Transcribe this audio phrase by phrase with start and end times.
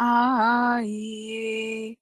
[0.00, 1.96] आइए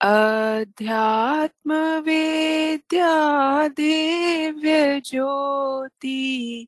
[0.00, 6.66] अध्यात्म विद्या दिव्य ज्योति।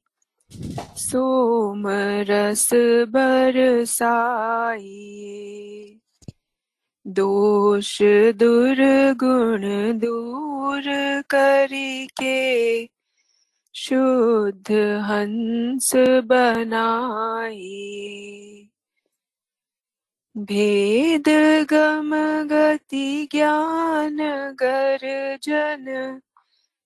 [0.96, 1.84] सोम
[2.30, 2.68] रस
[3.08, 5.98] बरसाइए
[7.06, 7.98] दोष
[8.34, 10.82] दुर्गुण दूर
[11.30, 12.88] करके।
[13.74, 15.92] शुद्ध हंस
[16.24, 18.67] बनाइए
[20.38, 21.24] भेद
[21.70, 22.10] गम
[22.48, 24.18] गति ज्ञान
[24.54, 26.20] गर्जन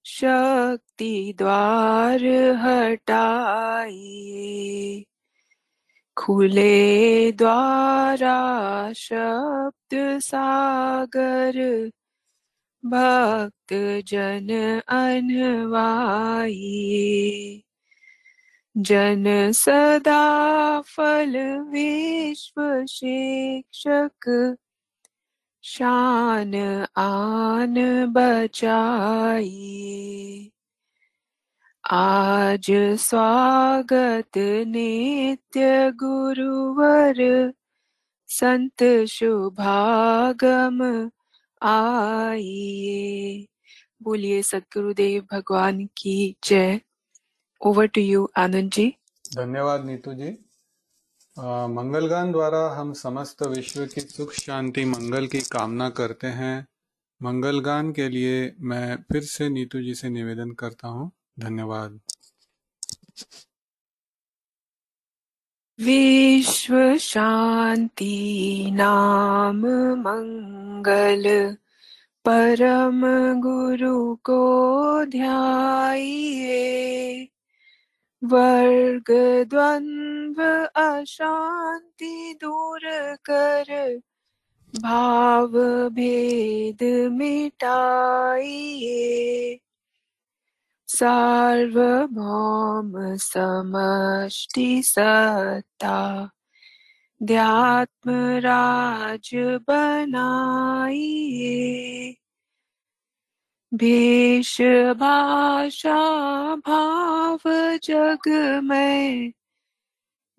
[0.05, 2.25] शक्ति द्वार
[2.56, 5.05] हटाइए।
[6.16, 11.91] खुले द्वारा शब्द सागर,
[12.87, 17.62] भक्त जन अनवाइए।
[18.77, 24.57] जन सदा फल विश्व शिक्षक।
[25.62, 30.51] शान आन बचाइए
[31.91, 37.53] आज स्वागत नित्य गुरुवर।
[38.27, 41.11] संत शुभागम
[41.62, 43.47] आइए।
[44.03, 46.81] बोलिए सदगुरुदेव भगवान की जय।
[47.62, 48.86] Over to you Anand ji
[49.36, 50.30] धन्यवाद नीतू जी।
[51.77, 56.66] मंगलगान द्वारा हम समस्त विश्व की सुख शांति मंगल की कामना करते हैं।
[57.20, 62.00] मंगलगान के लिए मैं फिर से नीतू जी से निवेदन करता हूँ। धन्यवाद।
[65.78, 69.60] विश्व शांति नाम
[69.98, 71.24] मंगल
[72.24, 73.00] परम
[73.40, 74.40] गुरु को
[75.06, 76.58] ध्याइए।
[78.25, 79.11] वर्ग
[79.51, 80.42] द्वंद्व
[80.81, 82.81] अशांति दूर
[83.31, 84.01] कर
[84.81, 85.48] भाव
[85.89, 89.01] भेद मिटाइए।
[90.89, 96.30] सार्वभौम समष्टि सत्ता
[97.23, 99.30] ध्यात्म राज
[99.69, 102.14] बनाइए।
[103.74, 104.60] भेष
[104.96, 107.38] भाषा भाव
[107.84, 109.33] जग में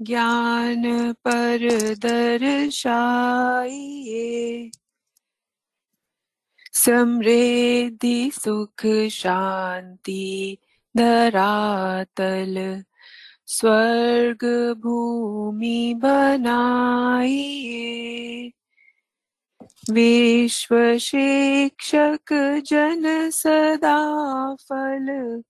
[0.01, 4.71] ज्ञान पर दर्शाइए
[6.73, 10.57] समृद्धि, सुख, शांति,
[10.97, 12.83] धरातल
[13.47, 18.51] स्वर्ग भूमि बनाइए।
[19.89, 25.43] विश्व शिक्षक जन सदा फल।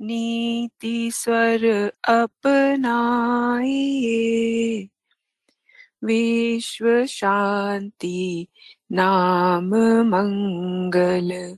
[0.00, 4.88] नीति स्वर अपनाइए।
[6.04, 8.46] विश्व शांति
[8.92, 11.56] नाम मंगल।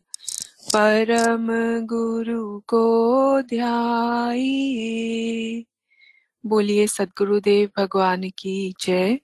[0.76, 5.64] परम गुरु को ध्याइए।
[6.46, 9.20] बोलिए, सदगुरुदेव भगवान की जय।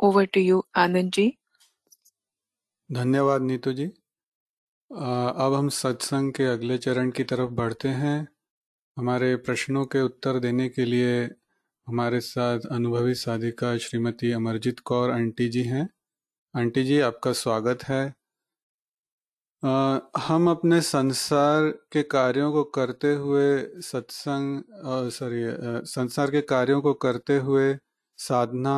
[0.00, 1.36] Over to you Anand ji.
[2.90, 3.84] धन्यवाद नीतू जी।
[4.90, 8.28] अब हम सत्संग के अगले चरण की तरफ़ बढ़ते हैं।
[8.96, 11.12] हमारे प्रश्नों के उत्तर देने के लिए
[11.86, 15.88] हमारे साथ अनुभवी साधिका श्रीमती अमरजीत कौर आंटी जी हैं।
[16.54, 18.02] आंटी जी आपका स्वागत है।
[19.62, 23.46] आ, हम अपने संसार के कार्यों को करते हुए
[23.82, 24.62] सत्संग
[25.12, 25.42] सॉरी
[25.90, 27.76] संसार के कार्यों को करते हुए
[28.18, 28.76] साधना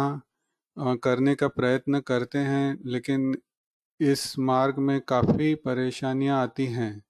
[0.77, 3.35] आ, करने का प्रयत्न करते हैं लेकिन
[4.03, 7.03] इस मार्ग में काफ़ी परेशानियाँ आती हैं।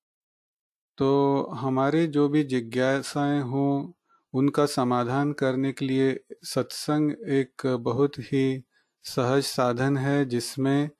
[0.99, 3.93] तो हमारे जो भी जिज्ञासाएँ हों,
[4.35, 8.63] उनका समाधान करने के लिए सत्संग एक बहुत ही
[9.05, 10.91] सहज साधन है, जिसमें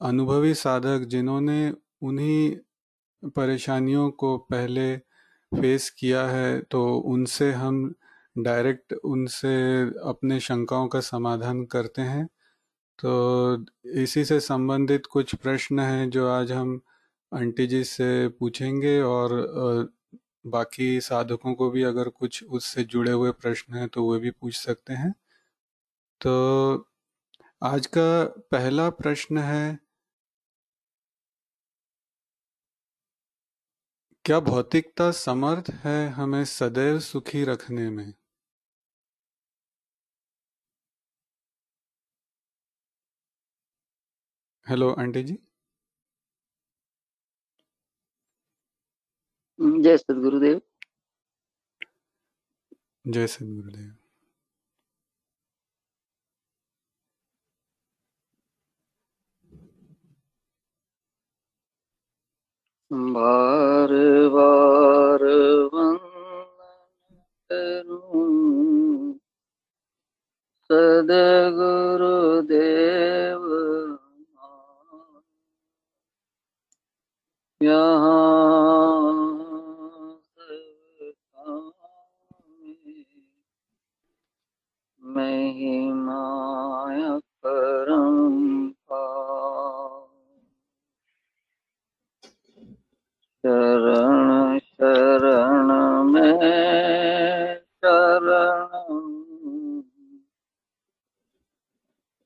[0.00, 1.60] अनुभवी साधक जिन्होंने
[2.02, 2.56] उन्हीं
[3.36, 4.96] परेशानियों को पहले
[5.52, 7.84] फेस किया है तो उनसे हम
[8.36, 9.54] डायरेक्ट उनसे
[10.08, 12.26] अपने शंकाओं का समाधान करते हैं।
[12.98, 13.64] तो
[14.02, 16.80] इसी से संबंधित कुछ प्रश्न हैं जो आज हम
[17.32, 19.32] आंटी जी से पूछेंगे और
[20.46, 24.56] बाकी साधकों को भी अगर कुछ उससे जुड़े हुए प्रश्न हैं तो वे भी पूछ
[24.56, 25.12] सकते हैं।
[26.20, 26.32] तो
[27.62, 28.06] आज का
[28.52, 29.78] पहला प्रश्न है,
[34.24, 38.12] क्या भौतिकता समर्थ है हमें सदैव सुखी रखने में?
[44.66, 45.36] हेलो आंटी जी
[49.84, 50.60] जय सदगुरुदेव
[53.04, 53.90] जय सदगुरुदेव
[63.16, 63.92] बार
[64.34, 65.24] बार
[65.74, 66.10] वंदन
[70.70, 72.06] सदगुरुदेव
[77.60, 79.12] यहाँ
[85.02, 87.00] महिमाय
[87.46, 88.16] परम
[93.44, 95.70] शरण शरण
[96.04, 98.76] में शरण।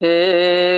[0.02, 0.69] हे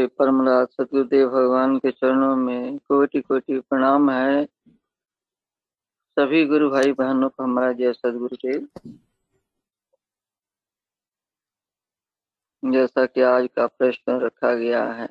[0.00, 4.44] हमारे परमराज सतगुरुदेव भगवान के चरणों में कोटि कोटि प्रणाम है।
[6.16, 8.68] सभी गुरु भाई बहनों को हमारा जय सदगुरुदेव
[12.62, 15.08] जैसा कि आज का प्रश्न रखा गया है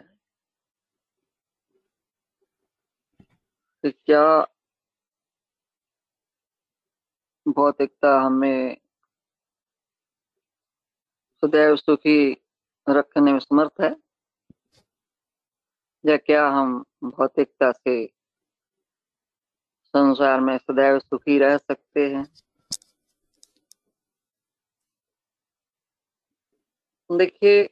[3.84, 4.26] कि क्या
[7.46, 8.78] भौतिकता हमें
[11.44, 12.22] सदैव सुखी
[12.88, 13.96] रखने में समर्थ है?
[16.10, 18.06] या क्या हम भौतिकता से
[19.94, 22.26] संसार में सदैव सुखी रह सकते हैं?
[27.10, 27.70] देखिए,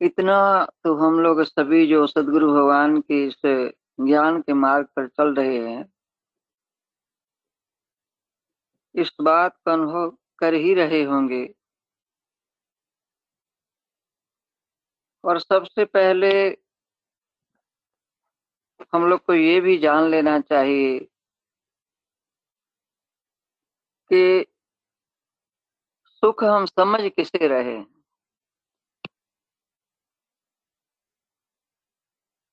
[0.00, 0.38] इतना
[0.84, 3.40] तो हम लोग सभी जो सदगुरु भगवान के इस
[4.00, 5.84] ज्ञान के मार्ग पर चल रहे हैं,
[8.94, 11.44] इस बात का अनुभव कर ही रहे होंगे
[15.24, 16.30] और सबसे पहले
[18.94, 20.98] हम लोग को ये भी जान लेना चाहिए
[24.10, 24.46] कि
[26.22, 27.76] सुख हम समझ किसे रहे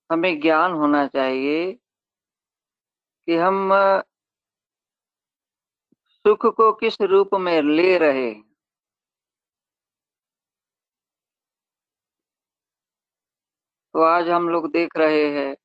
[0.10, 1.74] हमें ज्ञान होना चाहिए
[3.28, 3.70] कि हम
[6.26, 8.45] सुख को किस रूप में ले रहे हैं।
[13.96, 15.56] तो आज हम लोग देख रहे हैं।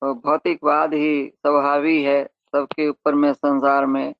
[0.00, 4.14] तो भौतिकवाद ही स्वभावी है, सबके ऊपर में, संसार में।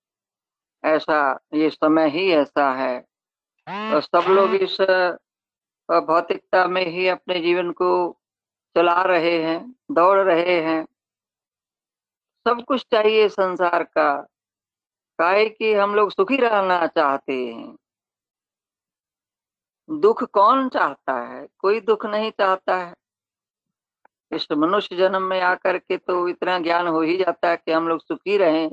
[0.85, 3.01] ऐसा, ये समय ही ऐसा है।
[3.69, 4.81] तो सब लोग इस
[5.91, 8.21] भौतिकता में ही अपने जीवन को
[8.77, 10.85] चला रहे हैं, दौड़ रहे हैं।
[12.49, 14.23] सब कुछ चाहिए संसार का।
[15.19, 17.79] काहे कि हम लोग सुखी रहना चाहते हैं।
[19.93, 21.47] दुख कौन चाहता है?
[21.59, 22.95] कोई दुख नहीं चाहता है।
[24.33, 27.89] इस मनुष्य जन्म में आकर के तो इतना ज्ञान हो ही जाता है कि हम
[27.89, 28.71] लोग सुखी रहें।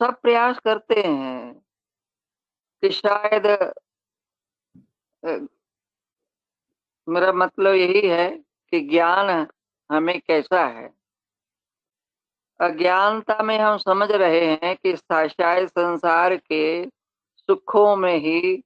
[0.00, 1.54] सब प्रयास करते हैं
[2.82, 3.46] कि शायद
[7.08, 8.30] मेरा मतलब यही है
[8.72, 9.46] कि ज्ञान
[9.90, 10.94] हमें कैसा है?
[12.60, 16.86] अज्ञानता में हम समझ रहे हैं कि शायद संसार के
[17.36, 18.56] सुखों में ही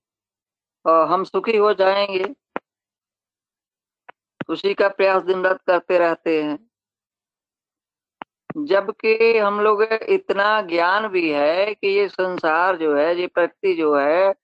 [0.86, 2.34] हम सुखी हो जाएँगे।
[4.48, 6.70] उसी का प्रयास दिन रात करते रहते हैं।
[8.56, 13.96] जबकि हम लोग इतना ज्ञान भी है कि ये संसार जो है, ये प्रकृति जो
[13.98, 14.34] है,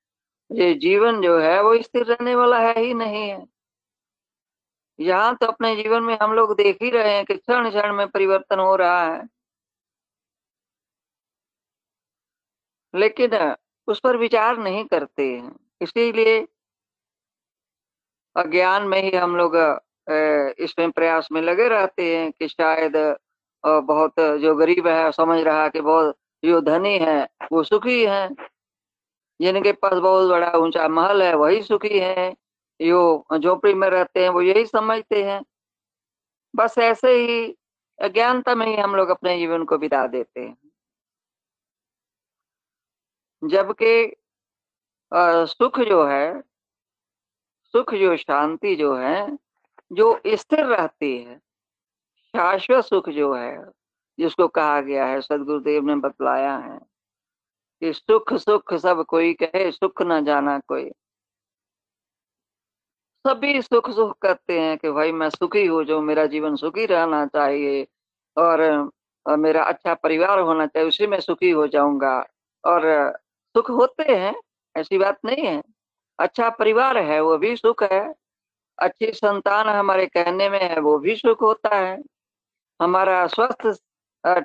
[0.52, 3.46] ये जीवन जो है, वो स्थिर रहने वाला है ही नहीं है।
[5.00, 8.08] यहाँ तो अपने जीवन में हम लोग देख ही रहे हैं कि क्षण क्षण में
[8.08, 9.28] परिवर्तन हो रहा है।
[12.94, 13.56] लेकिन,
[13.88, 16.40] उस पर विचार नहीं करते हैं। इसीलिए
[18.36, 19.56] अज्ञान में ही हम लोग
[20.58, 22.96] इसमें प्रयास में लगे रहते हैं कि शायद
[23.64, 28.28] बहुत जो गरीब है, समझ रहा कि बहुत जो धनी है, वो सुखी है।
[29.40, 32.32] जिनके पास बहुत बड़ा ऊँचा महल है, वही सुखी है।
[32.80, 35.40] जो झोपड़ी में रहते हैं, वो यही समझते हैं।
[36.56, 37.56] बस ऐसे ही
[37.98, 40.56] अज्ञानता में ही हम लोग अपने जीवन को बिता देते हैं।
[43.42, 43.92] जबकि
[45.46, 46.40] सुख जो है
[47.64, 49.38] सुख जो शांति जो है
[49.92, 51.38] जो स्थिर रहती है
[52.36, 53.70] शाश्वत सुख जो है
[54.18, 56.78] जिसको कहा गया है सदगुरुदेव ने बतलाया है
[57.80, 60.90] कि सुख सुख सब कोई कहे सुख न जाना कोई।
[63.26, 67.26] सभी सुख सुख करते हैं कि भाई मैं सुखी हो जाऊँ मेरा जीवन सुखी रहना
[67.26, 67.86] चाहिए
[68.36, 68.62] और,
[69.26, 72.26] और मेरा अच्छा परिवार होना चाहिए उसी में सुखी हो जाऊँगा
[72.64, 73.12] और
[73.54, 74.34] सुख होते हैं
[74.76, 75.62] ऐसी बात नहीं है।
[76.18, 78.14] अच्छा परिवार है, वो भी सुख है।
[78.78, 81.98] अच्छी संतान हमारे कहने में है, वो भी सुख होता है।
[82.80, 83.66] हमारा स्वस्थ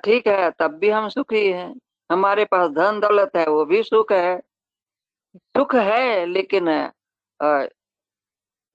[0.04, 1.74] ठीक है, तब भी हम सुखी हैं।
[2.10, 4.38] हमारे पास धन दौलत है, वो भी सुख है।
[5.36, 6.68] सुख है, लेकिन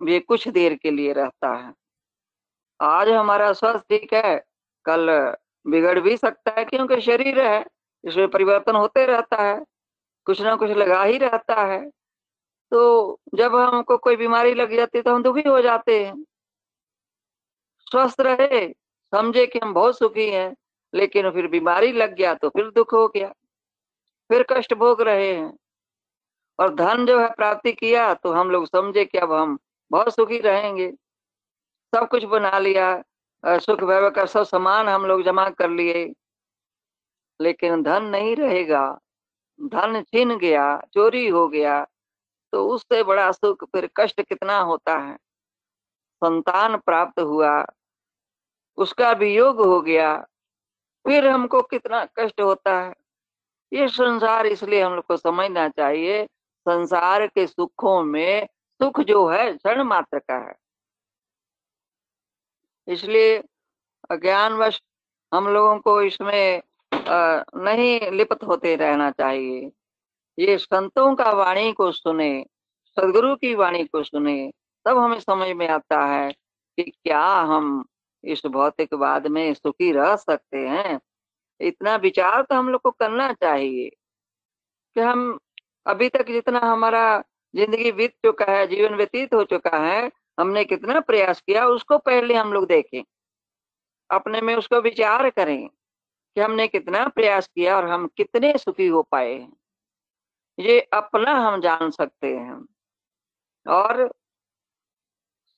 [0.02, 1.74] ये कुछ देर के लिए रहता है।
[2.80, 4.38] आज हमारा स्वास्थ्य ठीक है,
[4.86, 5.10] कल
[5.66, 7.66] बिगड़ भी सकता है, क्योंकि शरीर है,
[8.04, 9.64] इसमें परिवर्तन होते रहता है।
[10.28, 11.90] कुछ ना कुछ लगा ही रहता है।
[12.72, 16.24] तो जब हमको कोई बीमारी लग जाती है तो हम दुखी हो जाते हैं।
[17.92, 18.68] स्वस्थ रहे,
[19.14, 20.56] समझे कि हम बहुत सुखी हैं,
[20.94, 23.28] लेकिन फिर बीमारी लग गया तो फिर दुख हो गया।
[24.30, 25.58] फिर कष्ट भोग रहे हैं।
[26.60, 29.58] और धन जो है प्राप्ति किया तो हम लोग समझे कि अब हम
[29.92, 30.92] बहुत सुखी रहेंगे।
[31.94, 33.04] सब कुछ बना लिया
[33.44, 36.06] सुख वैभव का सब सामान हम लोग जमा कर लिए।
[37.40, 39.00] लेकिन धन नहीं रहेगा।
[39.60, 41.84] धन छीन गया, चोरी हो गया
[42.54, 45.16] तो उससे बड़ा सुख फिर कष्ट कितना होता है?
[46.22, 47.66] संतान प्राप्त हुआ,
[48.78, 50.16] उसका वियोग हो गया,
[51.06, 52.94] फिर हमको कितना कष्ट होता है?
[53.72, 56.26] ये संसार इसलिए हम लोग को समझना चाहिए,
[56.66, 58.48] संसार के सुखों में
[58.80, 60.56] सुख जो है, क्षण मात्र का है।
[62.88, 63.38] इसलिए
[64.12, 64.82] अज्ञानवश
[65.32, 66.62] हम लोगों को इसमें
[67.08, 69.72] नहीं लिप्त होते रहना चाहिए।
[70.40, 72.46] ये संतों का वाणी को सुने,
[72.98, 74.52] सदगुरु की वाणी को सुने,
[74.86, 77.86] तब हमें समझ में आता है कि क्या हम
[78.24, 81.00] इस भौतिक भौतिकवाद में सुखी रह सकते हैं।
[81.62, 83.90] इतना विचार तो हम लोग को करना चाहिए
[84.96, 85.40] कि हम
[85.88, 87.24] अभी तक जितना हमारा
[87.56, 92.34] ज़िंदगी बीत चुका है, जीवन व्यतीत हो चुका है, हमने कितना प्रयास किया, उसको पहले
[92.34, 93.04] हम लोग देखें।
[94.12, 95.70] अपने में उसको विचार करें।
[96.36, 99.54] कि हमने कितना प्रयास किया और हम कितने सुखी हो पाए हैं।
[100.60, 102.66] ये अपना हम जान सकते हैं।
[103.68, 104.14] और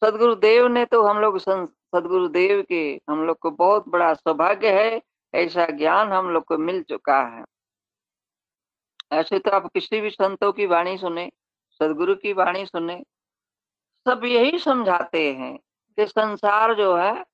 [0.04, 5.02] सदगुरुदेव ने तो हम लोग सदगुरुदेव के हम लोग को बहुत बड़ा सौभाग्य है,
[5.34, 7.46] ऐसा ज्ञान हम लोग को मिल चुका है।
[9.12, 11.32] ऐसे तो आप किसी भी संतों की वाणी सुने,
[11.80, 13.04] सदगुरु की वाणी सुने,
[14.08, 15.58] सब यही समझाते हैं
[15.98, 17.26] कि संसार जो है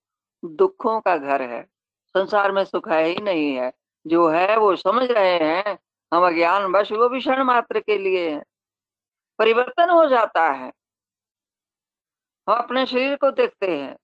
[0.45, 1.72] दुखों का घर है।
[2.17, 3.71] संसार में सुख है ही नहीं है।
[4.07, 5.77] जो है वो समझ रहे हैं,
[6.13, 8.43] हम अज्ञान बस वो भी क्षण मात्र के लिए है।
[9.39, 10.71] परिवर्तन हो जाता है।
[12.47, 13.95] हम अपने शरीर को देखते हैं।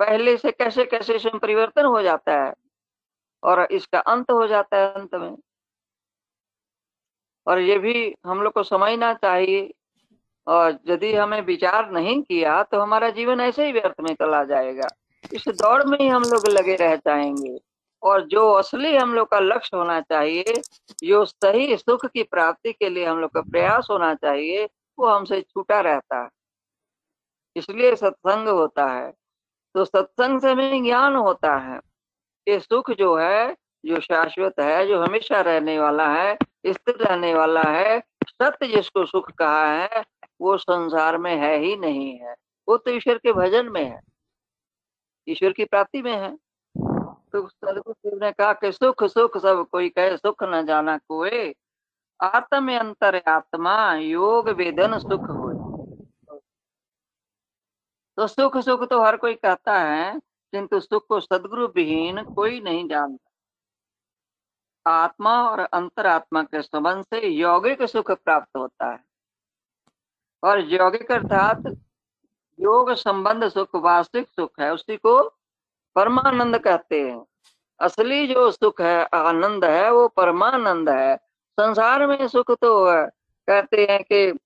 [0.00, 2.54] पहले से कैसे कैसे इसमें परिवर्तन हो जाता है
[3.42, 5.36] और इसका अंत हो जाता है अंत में।
[7.46, 9.72] और ये भी हम लोग को समझना चाहिए।
[10.46, 14.88] और यदि हमें विचार नहीं किया तो हमारा जीवन ऐसे ही व्यर्थ में चला जाएगा।
[15.32, 17.60] इस दौड़ में ही हम लोग लगे रह जाएँगे।
[18.02, 20.44] और जो असली हम लोग का लक्ष्य होना चाहिए,
[21.04, 25.40] जो सही सुख की प्राप्ति के लिए हम लोग का प्रयास होना चाहिए, वो हमसे
[25.40, 26.28] छूटा रहता है।
[27.56, 29.12] इसलिए सत्संग होता है।
[29.74, 31.80] तो सत्संग से हमें ज्ञान होता है।
[32.48, 37.62] ये सुख जो है, जो शाश्वत है, जो हमेशा रहने वाला है, स्थिर रहने वाला
[37.62, 40.04] है, सत्य जिसको सुख कहा है,
[40.40, 42.34] वो संसार में है ही नहीं है।
[42.68, 44.13] वो तो ईश्वर के भजन में है।
[45.28, 46.36] ईश्वर की प्राप्ति में है।
[47.32, 51.54] तो सदगुरु ने कहा कि सुख सुख सब कोई कहे, सुख न जाना कोई।
[52.20, 55.52] आत्म अंतर आत्मा, योग, वेदन, सुख हो
[58.18, 60.18] तो सुख सुख तो हर कोई कहता है,
[60.52, 63.30] किंतु सुख को सदगुरु विहीन कोई नहीं जानता।
[64.90, 69.04] आत्मा और अंतरात्मा के संबंध से यौगिक सुख प्राप्त होता है।
[70.42, 71.62] और यौगिक अर्थात
[72.60, 75.28] योग संबंध सुख, वास्तविक सुख है, उसी को
[75.94, 77.26] परमानंद कहते हैं।
[77.80, 81.16] असली जो सुख है, आनंद है, वो परमानंद है।
[81.60, 83.06] संसार में सुख तो है।
[83.46, 84.38] कहते हैं कि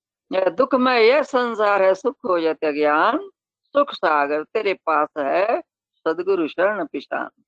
[0.50, 3.30] दुख में यह संसार है, सुख हो जाते ज्ञान,
[3.64, 5.60] सुख सागर तेरे पास है,
[5.94, 7.42] सदगुरु शरण पिशान।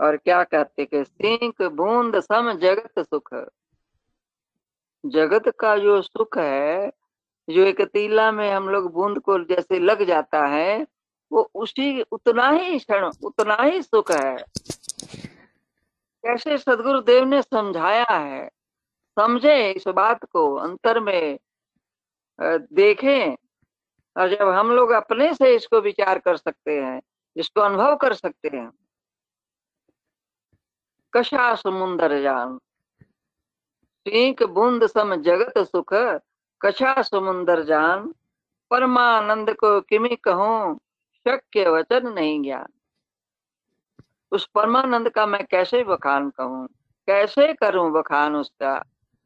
[0.00, 3.34] और क्या कहते कि, सिंक बूंद सम जगत सुख।
[5.06, 6.92] जगत का जो सुख है
[7.48, 10.86] जो एक तीला में हम लोग बूंद को जैसे लग जाता है,
[11.30, 14.36] वो उसी, उतना ही क्षण, उतना ही सुख है।
[16.24, 18.48] कैसे सदगुरु देव ने समझाया है,
[19.16, 21.38] समझे इस बात को, अंतर में
[22.38, 23.36] देखें,
[24.16, 27.00] और जब हम लोग अपने से इसको विचार कर सकते हैं,
[27.36, 28.70] इसको अनुभव कर सकते हैं।
[31.12, 32.58] कशा समुन्दर जान,
[34.06, 35.94] सीख बूंद सम जगत सुख
[36.62, 38.14] कछा समुंदर जान,
[38.70, 40.78] परमानंद को किमी कहूँ,
[41.28, 42.66] शक्य वचन नहीं ज्ञान।
[44.32, 46.66] उस परमानंद का मैं कैसे बखान कहूँ?
[47.06, 48.78] कैसे करूँ बखान उसका?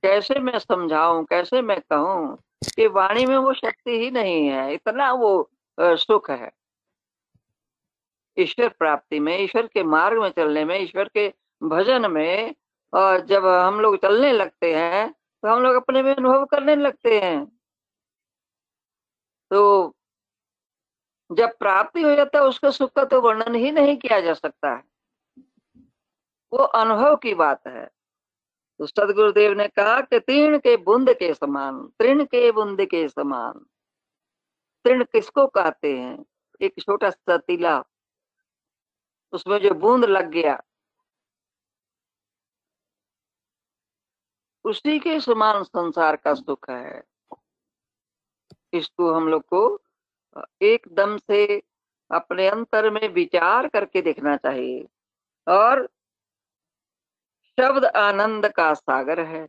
[0.02, 1.24] कैसे मैं समझाऊं?
[1.24, 2.36] कैसे मैं कहूँ
[2.76, 4.74] कि वाणी में वो शक्ति ही नहीं है?
[4.74, 6.50] इतना वो सुख है।
[8.38, 12.54] ईश्वर प्राप्ति में, ईश्वर के मार्ग में चलने में, ईश्वर के भजन में
[12.94, 17.20] और जब हम लोग चलने लगते हैं तो हम लोग अपने में अनुभव करने लगते
[17.20, 17.58] हैं।
[19.50, 19.88] तो
[21.32, 24.70] जब प्राप्ति हो जाता है, उसका सुख का तो वर्णन ही नहीं किया जा सकता
[24.70, 24.84] है।
[26.52, 27.87] वो अनुभव की बात है।
[28.78, 33.66] तो सदगुरुदेव ने कहा कि तीर्ण के बुंद के समान, तृण के बुंद के समान।
[34.84, 36.25] तृण किसको कहते हैं?
[36.61, 37.84] एक छोटा सा तिला।
[39.32, 40.62] उसमें जो बूंद लग गया
[44.64, 47.04] उसी के समान संसार का सुख है।
[48.73, 49.81] इसको हम लोग को
[50.62, 51.62] एकदम से
[52.11, 54.88] अपने अंतर में विचार करके देखना चाहिए।
[55.49, 55.87] और
[57.61, 59.47] शब्द आनंद का सागर है।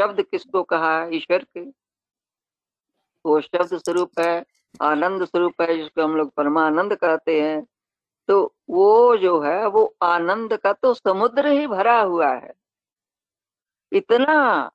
[0.00, 1.02] शब्द किसको कहा?
[1.02, 1.60] है ईश्वर के।
[3.26, 4.44] वो शब्द स्वरूप है,
[4.82, 7.66] आनंद स्वरूप है, जिसको हम लोग परमानंद कहते हैं।
[8.28, 12.63] तो वो जो है, वो आनंद का तो समुद्र ही भरा हुआ है।
[13.92, 14.70] इतना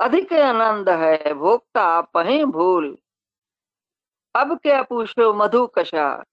[0.00, 2.96] अधिक आनंद है, भोक्ता पही भूल।
[4.34, 6.24] अब क्या पूछो मधु कशा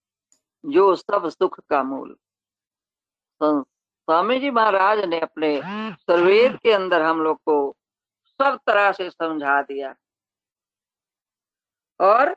[0.65, 2.15] जो सब सुख का मूल।
[3.41, 5.59] स्वामी जी महाराज ने अपने
[5.93, 7.75] सर्वेद के अंदर हम लोग को
[8.41, 9.95] सब तरह से समझा दिया।
[11.99, 12.35] और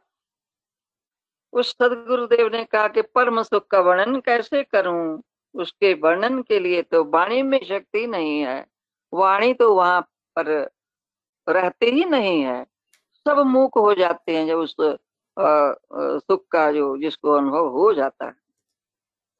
[1.52, 5.22] उस सदगुरुदेव ने कहा कि परम सुख का वर्णन कैसे करूँ?
[5.54, 8.66] उसके वर्णन के लिए तो वाणी में शक्ति नहीं है।
[9.12, 10.00] वाणी तो वहाँ
[10.36, 10.48] पर
[11.46, 12.64] रहते ही नहीं है।
[13.26, 18.34] सब मूक हो जाते हैं जब उस सुख का जो, जिसको अनुभव हो जाता है।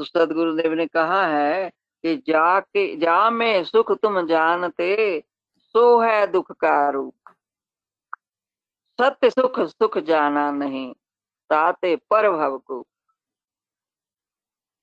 [0.01, 1.69] तो सदगुरुदेव ने कहा है
[2.05, 5.21] कि जाके, जा में सुख तुम जानते,
[5.59, 7.15] सो है दुख का रूप।
[8.99, 10.93] सत्य सुख सुख जाना नहीं,
[11.51, 12.85] ताते पर भव को।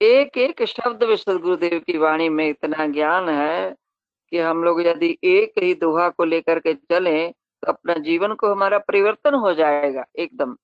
[0.01, 3.75] एक एक शब्द विश्व गुरुदेव की वाणी में इतना ज्ञान है
[4.31, 8.51] कि हम लोग यदि एक ही दोहा को लेकर के चले तो अपना जीवन को
[8.51, 10.57] हमारा परिवर्तन हो जाएगा, एकदम।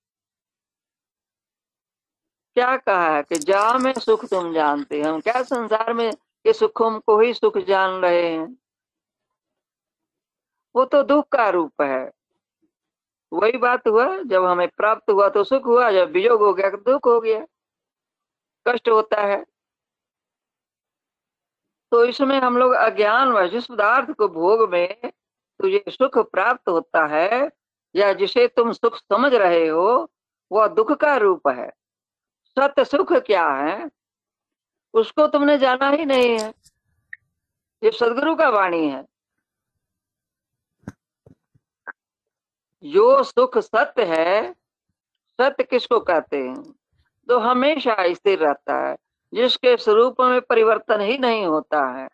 [2.55, 6.11] क्या कहा है कि जा में सुख तुम जानते हम क्या संसार में
[6.45, 8.57] ये सुखों को ही सुख जान रहे हैं?
[10.75, 12.11] वो तो दुख का रूप है।
[13.31, 16.77] वही बात हुआ, जब हमें प्राप्त हुआ तो सुख हुआ, जब वियोग हो गया तो
[16.77, 17.45] दुख हो गया।
[18.67, 19.45] कष्ट होता है।
[21.93, 25.01] तो इसमें हम लोग अज्ञान व जिस पदार्थ को भोग में
[25.59, 27.51] तुझे सुख प्राप्त होता है,
[27.95, 30.11] या जिसे तुम सुख समझ रहे हो,
[30.51, 31.69] वह दुख का रूप है।
[32.45, 33.91] सत्य सुख क्या है?
[34.93, 36.53] उसको तुमने जाना ही नहीं है।
[37.83, 39.05] ये सदगुरु का वाणी है।
[42.83, 44.53] जो सुख सत्य है,
[45.41, 46.71] सत्य किसको कहते हैं?
[47.27, 48.97] तो हमेशा स्थिर रहता है।
[49.33, 52.09] जिसके स्वरूप में परिवर्तन ही नहीं होता है।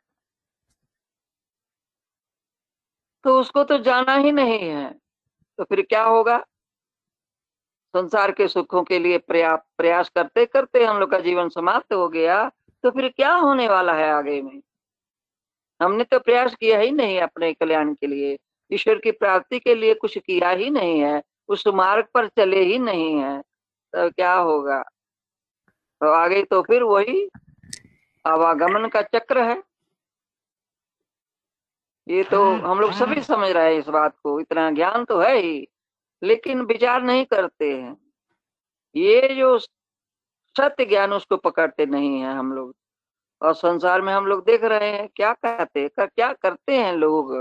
[3.23, 4.99] तो उसको तो जाना ही नहीं है।
[5.57, 6.37] तो फिर क्या होगा?
[7.95, 12.09] संसार के सुखों के लिए प्रयास प्रयास करते करते हम लोग का जीवन समाप्त हो
[12.09, 12.51] गया।
[12.83, 14.61] तो फिर क्या होने वाला है आगे में?
[15.81, 18.37] हमने तो प्रयास किया ही नहीं अपने कल्याण के लिए।
[18.71, 22.79] ईश्वर की प्राप्ति के लिए कुछ किया ही नहीं है। उस मार्ग पर चले ही
[22.79, 23.41] नहीं है।
[23.95, 24.83] तो क्या होगा?
[26.01, 27.27] तो आगे तो फिर वही
[28.25, 29.61] आवागमन का चक्र है।
[32.07, 35.35] ये तो हम लोग सभी समझ रहे हैं इस बात को इतना ज्ञान तो है
[35.37, 35.67] ही
[36.21, 37.95] लेकिन विचार नहीं करते हैं।
[38.95, 42.73] ये जो सत्य ज्ञान उसको पकड़ते नहीं है हम लोग
[43.41, 47.33] और संसार में हम लोग देख रहे हैं क्या कहते कर, क्या करते हैं लोग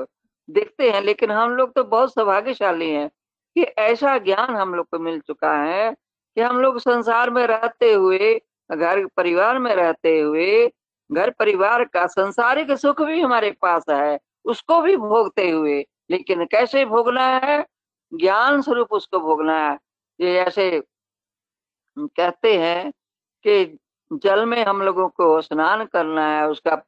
[0.49, 3.09] देखते हैं लेकिन हम लोग तो बहुत सौभाग्यशाली हैं
[3.57, 7.92] कि ऐसा ज्ञान हम लोग को मिल चुका है कि हम लोग संसार में रहते
[7.92, 8.35] हुए
[8.76, 10.72] घर परिवार में रहते हुए,
[11.12, 16.85] घर परिवार का संसारिक सुख भी हमारे पास है, उसको भी भोगते हुए। लेकिन कैसे
[16.85, 17.66] भोगना है?
[18.14, 19.78] ज्ञान स्वरूप उसको भोगना है।
[20.20, 20.83] ये जैसे
[21.98, 22.90] कहते हैं
[23.46, 23.78] कि
[24.12, 26.83] जल में हम लोगों को स्नान करना है, उसका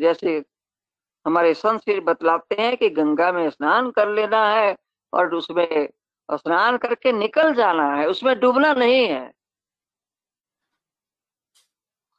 [0.00, 0.44] जैसे
[1.26, 4.76] हमारे संत बतलाते हैं कि गंगा में स्नान कर लेना है
[5.12, 5.88] और उसमें
[6.30, 9.32] स्नान करके निकल जाना है, उसमें डूबना नहीं है।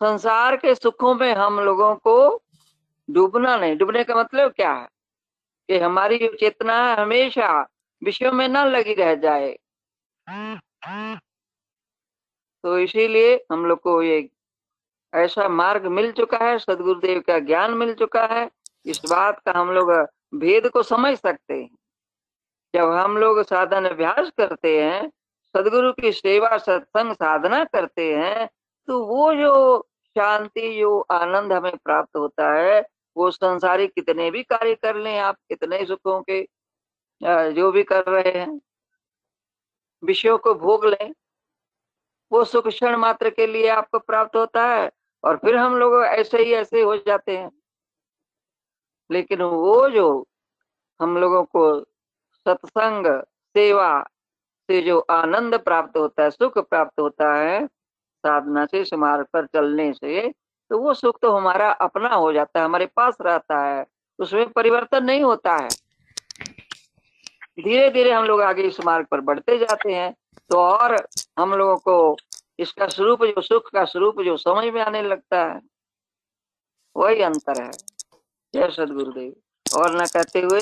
[0.04, 2.42] संसार के सुखों में हम लोगों को
[3.10, 4.88] डूबना नहीं। डूबने का मतलब क्या है?
[5.68, 7.68] कि हमारी जो चेतना है, हमेशा
[8.04, 9.60] विषयों में न लगी रह जाए।
[12.64, 14.30] तो इसीलिए हम लोग को ये
[15.14, 18.52] ऐसा मार्ग मिल चुका है, सदगुरुदेव का ज्ञान मिल चुका है।
[18.86, 19.92] इस बात का हम लोग
[20.36, 21.78] भेद को समझ सकते हैं।
[22.76, 25.12] जब हम लोग साधन अभ्यास करते हैं,
[25.58, 28.50] सदगुरु की सेवा सत्संग साधना करते हैं
[28.88, 32.82] तो वो जो शांति जो आनंद हमें प्राप्त होता है।
[33.16, 36.42] वो संसारी कितने भी कार्य कर लें, आप कितने सुखों के
[37.54, 38.60] जो भी कर रहे हैं,
[40.04, 41.14] विषयों को भोग लें,
[42.32, 44.90] वो सुख क्षण मात्र के लिए आपको प्राप्त होता है
[45.24, 47.52] और फिर हम लोग ऐसे ही ऐसे हो जाते हैं।
[49.10, 50.08] लेकिन वो जो
[51.00, 53.08] हम लोगों को सत्संग,
[53.56, 54.04] सेवा
[54.70, 57.68] से जो आनंद प्राप्त होता है, सुख प्राप्त होता है
[58.24, 60.30] साधना से, इस मार्ग पर चलने से
[60.72, 63.86] तो वो सुख तो हमारा अपना हो जाता है, हमारे पास रहता है,
[64.20, 65.70] उसमें परिवर्तन नहीं होता है।
[67.58, 70.14] धीरे धीरे हम लोग आगे इस मार्ग पर बढ़ते जाते हैं
[70.50, 70.96] तो और
[71.40, 72.18] हम लोगों को
[72.60, 75.60] इसका स्वरूप जो सुख का स्वरूप जो समझ में आने लगता है,
[76.96, 77.72] वही अंतर है।
[78.54, 80.60] जय सदगुरुदेव और न कहते हुए,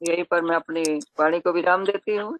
[0.00, 0.82] यही पर मैं अपनी
[1.20, 2.38] वाणी को विराम देती हूँ।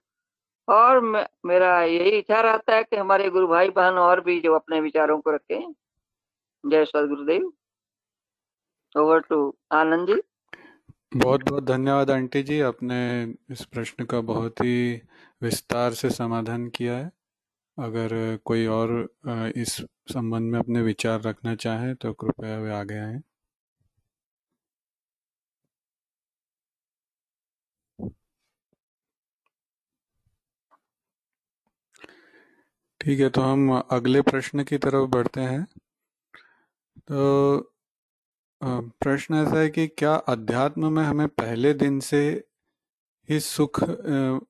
[0.68, 1.00] और
[1.46, 5.18] मेरा यही इच्छा रहता है कि हमारे गुरु भाई बहन और भी जो अपने विचारों
[5.20, 5.72] को रखें।
[6.64, 7.52] जय सदगुरुदेव
[8.94, 9.38] ओवर टू
[9.72, 10.20] आनंद जी।
[11.16, 15.00] बहुत बहुत धन्यवाद आंटी जी, आपने इस प्रश्न का बहुत ही
[15.42, 17.11] विस्तार से समाधान किया है।
[17.78, 18.90] अगर कोई और
[19.57, 19.74] इस
[20.12, 23.20] संबंध में अपने विचार रखना चाहे तो कृपया वे आगे आए।
[33.09, 35.66] ठीक है तो हम अगले प्रश्न की तरफ़ बढ़ते हैं।
[37.09, 37.73] तो
[38.61, 42.21] प्रश्न ऐसा है कि क्या अध्यात्म में हमें पहले दिन से
[43.29, 43.81] ही सुख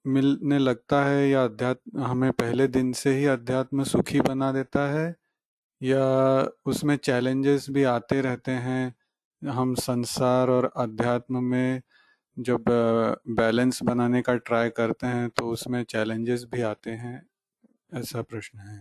[0.09, 5.14] मिलने लगता है या अध्यात्म, हमें पहले दिन से ही अध्यात्म सुखी बना देता है?
[5.81, 6.05] या
[6.66, 8.94] उसमें चैलेंजेस भी आते रहते हैं,
[9.42, 11.83] हम संसार और अध्यात्म में
[12.37, 12.64] जब
[13.37, 17.23] बैलेंस बनाने का ट्राई करते हैं तो उसमें चैलेंजेस भी आते हैं?
[17.92, 18.79] ऐसा प्रश्न है।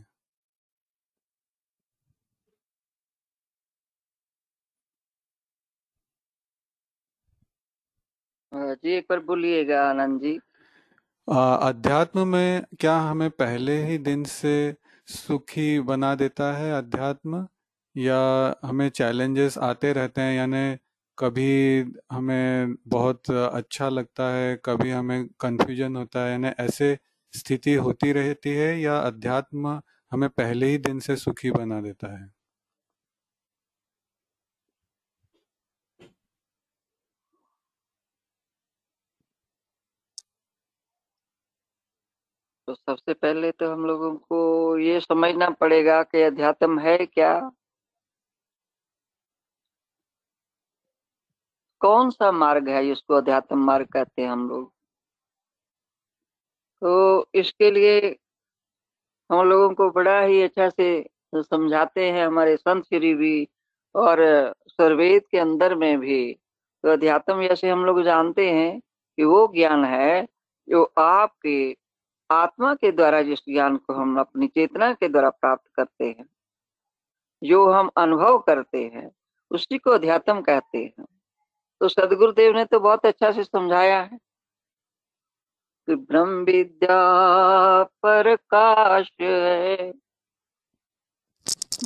[8.52, 10.38] जी एक बार बोलिएगा आनंद जी।
[11.28, 14.54] अध्यात्म में क्या हमें पहले ही दिन से
[15.08, 17.48] सुखी बना देता है अध्यात्म?
[17.96, 18.18] या
[18.66, 20.78] हमें चैलेंजेस आते रहते हैं यानी
[21.18, 21.48] कभी
[22.12, 26.98] हमें बहुत अच्छा लगता है कभी हमें कंफ्यूजन होता है यानी ऐसे
[27.38, 32.30] स्थिति होती रहती है या अध्यात्म हमें पहले ही दिन से सुखी बना देता है?
[42.68, 47.34] तो सबसे पहले तो हम लोगों को ये समझना पड़ेगा कि अध्यात्म है क्या?
[51.82, 54.72] कौन सा मार्ग है जिसको अध्यात्म मार्ग कहते हैं हम लोग?
[56.82, 58.00] तो इसके लिए
[59.30, 60.90] हम लोगों को बड़ा ही अच्छा से
[61.36, 63.48] समझाते हैं हमारे संत श्री भी
[63.96, 64.20] और
[64.68, 66.34] सर्वेद के अंदर में भी।
[66.84, 70.28] तो अध्यात्म जैसे हम लोग जानते हैं कि वो ज्ञान है
[70.68, 71.76] जो आपके
[72.30, 76.26] आत्मा के द्वारा जिस ज्ञान को हम अपनी चेतना के द्वारा प्राप्त करते हैं,
[77.42, 79.10] जो हम अनुभव करते हैं,
[79.52, 81.06] उसी को अध्यात्म कहते हैं।
[81.82, 84.18] तो सदगुरुदेव ने तो बहुत अच्छा से समझाया है।
[85.90, 89.94] ब्रह्म विद्या प्रकाश है।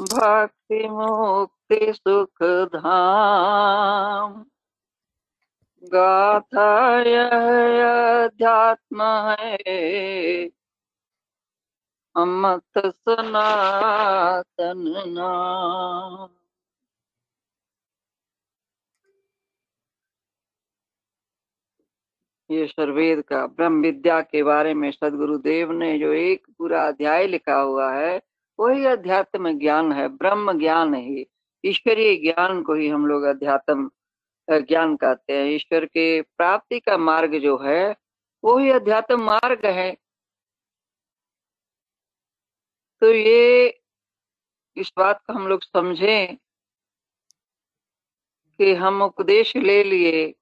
[0.02, 4.46] भक्ति मुक्ति सुख धाम।
[5.84, 9.04] गाथा यह अध्यात्म
[9.40, 10.50] है।
[12.18, 16.41] अमत सनातन नाम।
[22.52, 27.56] ये सर्वेद का ब्रह्म विद्या के बारे में सदगुरुदेव ने जो एक पूरा अध्याय लिखा
[27.56, 28.22] हुआ है,
[28.60, 31.28] वही अध्यात्म ज्ञान है, ब्रह्म ज्ञान ही।
[31.66, 33.92] ईश्वरीय ज्ञान को ही हम लोग अध्यात्म
[34.50, 37.96] ज्ञान कहते हैं। ईश्वर के प्राप्ति का मार्ग जो है,
[38.44, 39.98] वो ही अध्यात्म मार्ग है।
[43.02, 43.68] तो ये
[44.78, 46.36] इस बात को हम लोग समझें
[48.60, 50.36] कि हम उपदेश ले लिए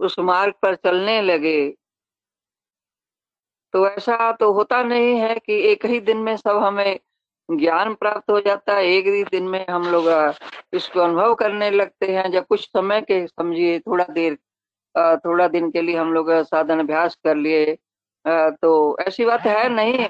[0.00, 1.58] उस मार्ग पर चलने लगे।
[3.74, 6.98] तो ऐसा तो होता नहीं है कि एक ही दिन में सब हमें
[7.48, 10.08] ज्ञान प्राप्त हो जाता है, एक ही दिन में हम लोग
[10.74, 14.38] इसको अनुभव करने लगते हैं। जब कुछ समय के, समझिए, थोड़ा देर
[15.24, 17.76] थोड़ा दिन के लिए हम लोग साधन अभ्यास कर लिए
[18.62, 20.06] तो ऐसी बात है नहीं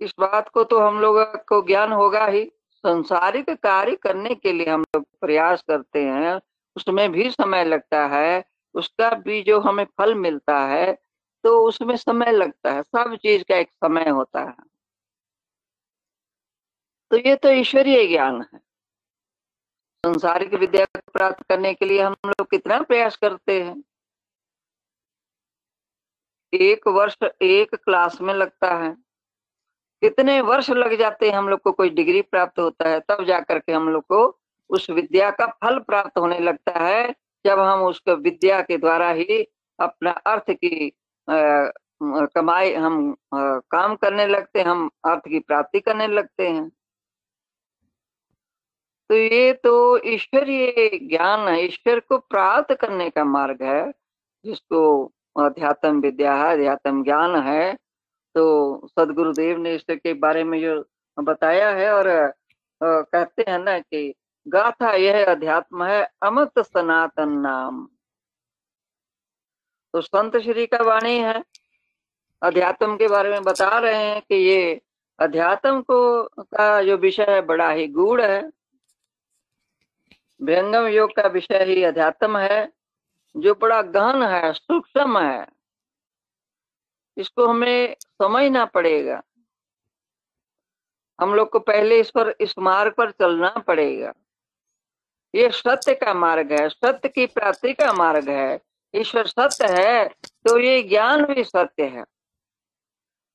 [0.00, 2.42] इस बात को तो हम लोग को ज्ञान होगा ही।
[2.86, 6.40] संसारिक कार्य करने के लिए हम लोग प्रयास करते हैं,
[6.76, 8.44] उसमें भी समय लगता है,
[8.74, 10.92] उसका भी जो हमें फल मिलता है
[11.44, 14.56] तो उसमें समय लगता है, सब चीज़ का एक समय होता है।
[17.10, 18.58] तो ये तो ईश्वरीय ज्ञान है।
[20.06, 23.82] संसारिक विद्या प्राप्त करने के लिए हम लोग कितना प्रयास करते हैं।
[26.52, 29.05] एक वर्ष एक क्लास में लगता है।
[30.06, 33.58] कितने वर्ष लग जाते हैं हम लोग को कोई डिग्री प्राप्त होता है तब जाकर
[33.58, 34.40] के हम लोग को
[34.70, 37.14] उस विद्या का फल प्राप्त होने लगता है
[37.46, 39.42] जब हम उसको विद्या के द्वारा ही
[39.80, 40.88] अपना अर्थ की
[41.30, 41.36] आ,
[42.26, 46.68] कमाई हम आ, काम करने लगते हैं हम अर्थ की प्राप्ति करने लगते हैं।
[49.10, 53.92] तो ये तो ईश्वरीय ज्ञान है ईश्वर को प्राप्त करने का मार्ग है
[54.44, 57.85] जिसको अध्यात्म विद्या है अध्यात्म ज्ञान है
[58.36, 58.44] तो
[58.86, 62.34] सदगुरुदेव ने इसके बारे में जो बताया है और
[62.82, 64.14] कहते हैं ना कि
[64.48, 67.88] गाथा यह अध्यात्म है, अमृत सनातन नाम।
[69.92, 71.44] तो संत श्री का वाणी है।
[72.42, 74.80] अध्यात्म के बारे में बता रहे हैं कि ये
[75.18, 78.50] अध्यात्म को, का जो विषय है, बड़ा ही गूढ़ है।
[80.42, 82.72] व्यंगम योग का विषय ही अध्यात्म है,
[83.36, 85.46] जो बड़ा गहन है, सूक्ष्म है।
[87.18, 89.22] इसको हमें समझना पड़ेगा।
[91.18, 94.12] हम लोग को पहले इस पर, इस मार्ग पर चलना पड़ेगा।
[95.34, 98.60] ये सत्य का मार्ग है, सत्य की प्राप्ति का मार्ग है।
[98.94, 102.04] ईश्वर सत्य है तो ये ज्ञान भी सत्य है।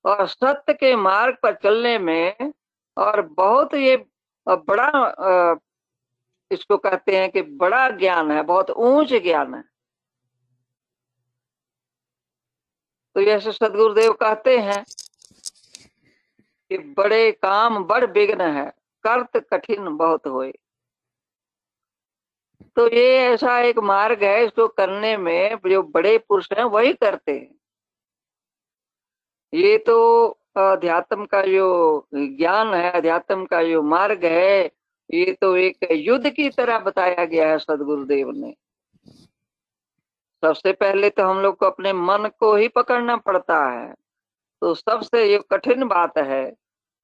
[0.06, 2.54] और सत्य के मार्ग पर चलने में
[2.98, 3.96] और बहुत ये
[4.48, 5.58] बड़ा
[6.52, 9.64] इसको कहते हैं कि बड़ा ज्ञान है, बहुत ऊंच ज्ञान है।
[13.16, 14.84] तो जैसे सदगुरुदेव कहते हैं
[16.72, 18.66] कि बड़े काम, बड़ विघ्न है,
[19.04, 20.52] कर्त कठिन बहुत होए।
[22.76, 27.32] तो ये ऐसा एक मार्ग है, इसको करने में जो बड़े पुरुष हैं, वही करते
[27.32, 27.56] हैं।
[29.54, 34.66] ये तो अध्यात्म का जो ज्ञान है, अध्यात्म का जो मार्ग है,
[35.10, 38.54] ये तो एक युद्ध की तरह बताया गया है सदगुरुदेव ने।
[40.44, 43.94] सबसे पहले तो हम लोग को अपने मन को ही पकड़ना पड़ता है।
[44.62, 46.44] तो सबसे ये कठिन बात है,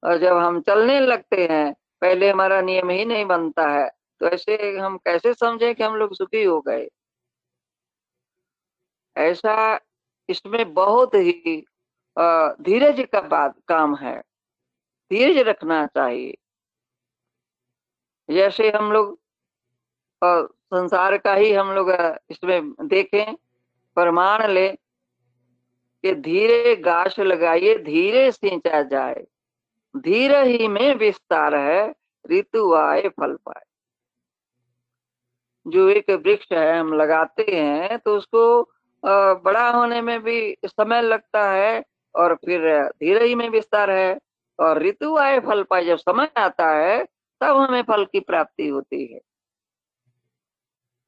[0.02, 1.72] और जब हम चलने लगते हैं,
[2.02, 3.88] पहले हमारा नियम ही नहीं बनता है
[4.20, 6.88] तो ऐसे हम कैसे समझे कि हम लोग सुखी हो गए?
[9.16, 9.78] ऐसा
[10.28, 11.56] इसमें बहुत ही
[12.60, 14.18] धीरज का बात, काम है।
[15.10, 16.36] धीरज रखना चाहिए।
[18.28, 19.18] जैसे हम लोग
[20.72, 21.90] संसार का ही हम लोग
[22.30, 23.34] इसमें देखें,
[23.96, 24.68] प्रमाण ले
[26.04, 29.24] कि धीरे गाछ लगाइए, धीरे सिंचा जाए।
[29.94, 33.62] धीरे ही में विस्तार है, ऋतु आए, फल पाए।
[35.66, 38.70] जो एक वृक्ष है, हम लगाते हैं तो उसको
[39.44, 41.82] बड़ा होने में भी समय लगता है
[42.14, 44.18] और फिर धीरे ही में विस्तार है
[44.58, 47.04] और ऋतु आए, फल पाए। जब समय आता है,
[47.40, 49.20] तब हमें फल की प्राप्ति होती है।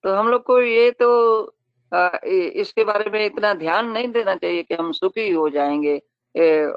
[0.04, 1.10] तो हम लोग को ये तो
[1.92, 5.94] आ, इसके बारे में इतना ध्यान नहीं देना चाहिए कि हम सुखी हो जाएँगे।
[6.34, 6.72] ए,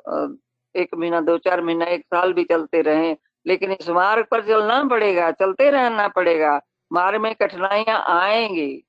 [0.75, 3.15] एक महीना दो चार महीना एक साल भी चलते रहें
[3.47, 6.59] लेकिन इस मार्ग पर चलना पड़ेगा चलते रहना पड़ेगा।
[6.91, 8.83] मार्ग में कठिनाइयाँ आएँगी।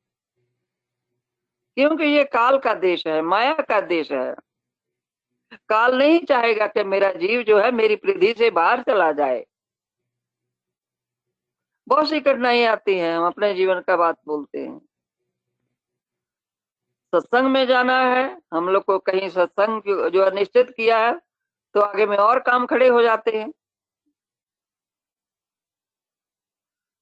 [1.77, 4.35] क्योंकि ये काल का देश है माया का देश है।
[5.69, 9.45] काल नहीं चाहेगा कि मेरा जीव जो है मेरी पृथ्वी से बाहर चला जाए।
[11.87, 14.79] बहुत सी कठिनाई आती हैं, हम अपने जीवन का बात बोलते हैं।
[17.13, 21.13] सत्संग में जाना है, हम लोग को कहीं सत्संग जो निश्चित किया है
[21.75, 23.53] तो आगे में और काम खड़े हो जाते हैं।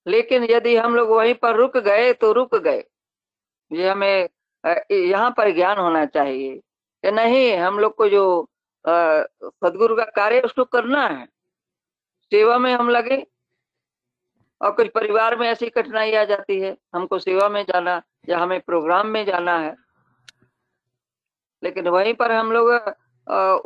[0.06, 2.84] लेकिन यदि हम लोग वहीं पर रुक गए तो रुक गए।
[3.70, 4.28] ये हमें
[4.92, 6.56] यहाँ पर ज्ञान होना चाहिए
[7.04, 8.48] कि नहीं, हम लोग को जो
[8.84, 11.26] सदगुरु का कार्य उसको करना है।
[12.32, 13.16] सेवा में हम लगे
[14.62, 18.60] और कुछ परिवार में ऐसी कठिनाई आ जाती है, हमको सेवा में जाना या हमें
[18.60, 19.74] प्रोग्राम में जाना है।
[21.62, 22.68] लेकिन वहीं पर हम लोग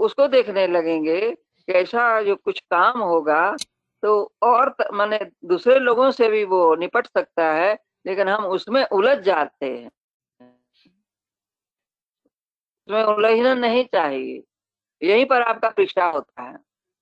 [0.01, 3.57] उसको देखने लगेंगे कि ऐसा जो कुछ काम होगा
[4.03, 9.19] तो और माने दूसरे लोगों से भी वो निपट सकता है, लेकिन हम उसमें उलझ
[9.19, 9.91] जाते हैं।
[12.89, 14.43] उसमें उलझना नहीं चाहिए।
[15.03, 16.57] यहीं पर आपका परीक्षा होता है।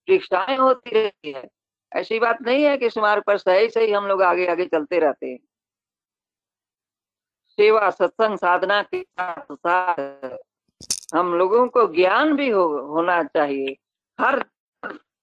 [0.09, 1.48] परीक्षाएँ होती रहती है।
[1.94, 4.98] ऐसी बात नहीं है कि इस मार्ग पर सही सही हम लोग आगे आगे चलते
[4.98, 5.38] रहते हैं।
[7.59, 10.38] सेवा, सत्संग, साधना के साथ साथ
[11.14, 13.76] हम लोगों को ज्ञान भी हो, होना चाहिए।
[14.18, 14.44] हर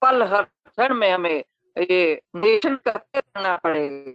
[0.01, 1.43] पल, हर क्षण में हमें
[1.75, 4.13] ये निरीक्षण करते रहना पड़ेगा।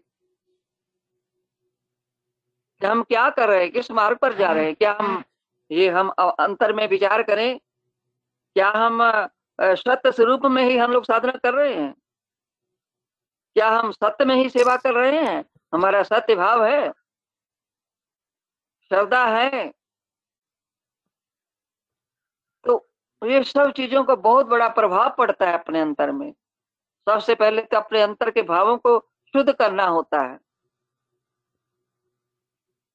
[2.80, 5.22] हम क्या कर रहे हैं, किस मार्ग पर जा रहे हैं, क्या हम
[5.70, 7.58] ये हम अंतर में विचार करें?
[8.56, 8.98] क्या हम
[9.60, 11.94] सत्य स्वरूप में ही हम लोग साधना कर रहे हैं?
[13.56, 15.44] क्या हम सत्य में ही सेवा कर रहे हैं?
[15.72, 16.90] हमारा सत्य भाव है।
[18.90, 19.68] श्रद्धा है।
[22.66, 22.74] तो
[23.22, 26.32] ये सब चीज़ों का बहुत बड़ा प्रभाव पड़ता है अपने अंतर में।
[27.06, 28.98] सबसे पहले तो अपने अंतर के भावों को
[29.34, 30.38] शुद्ध करना होता है।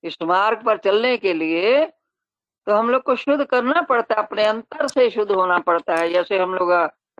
[0.03, 1.85] इस मार्ग पर चलने के लिए
[2.67, 6.09] तो हम लोग को शुद्ध करना पड़ता है, अपने अंतर से शुद्ध होना पड़ता है।
[6.09, 6.71] जैसे हम लोग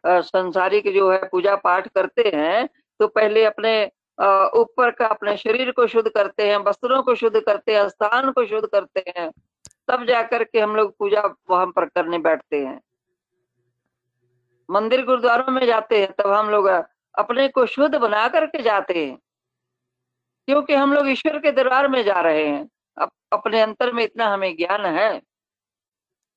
[0.05, 2.69] संसारिक जो है पूजा पाठ करते हैं
[3.01, 3.71] तो पहले अपने
[4.55, 8.45] ऊपर का अपने शरीर को शुद्ध करते हैं वस्त्रों को शुद्ध करते हैं स्थान को
[8.45, 9.31] शुद्ध करते हैं
[9.87, 12.79] तब जाकर के हम लोग पूजा वहाँ पर करने बैठते हैं।
[14.69, 16.67] मंदिर गुरुद्वारों में जाते हैं तब हम लोग
[17.15, 19.17] अपने को शुद्ध बना करके जाते हैं।
[20.47, 24.27] क्योंकि हम लोग ईश्वर के दरबार में जा रहे हैं अप, अपने अंतर में इतना
[24.27, 25.21] हमें ज्ञान है।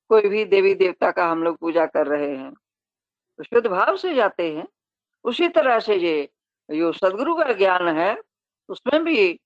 [0.09, 2.53] कोई भी देवी देवता का हम लोग पूजा कर रहे हैं
[3.39, 4.67] तो शुद्ध भाव से जाते हैं
[5.23, 6.29] उसी तरह से ये
[6.69, 8.15] जो सदगुरु का ज्ञान है
[8.69, 9.39] उसमें भी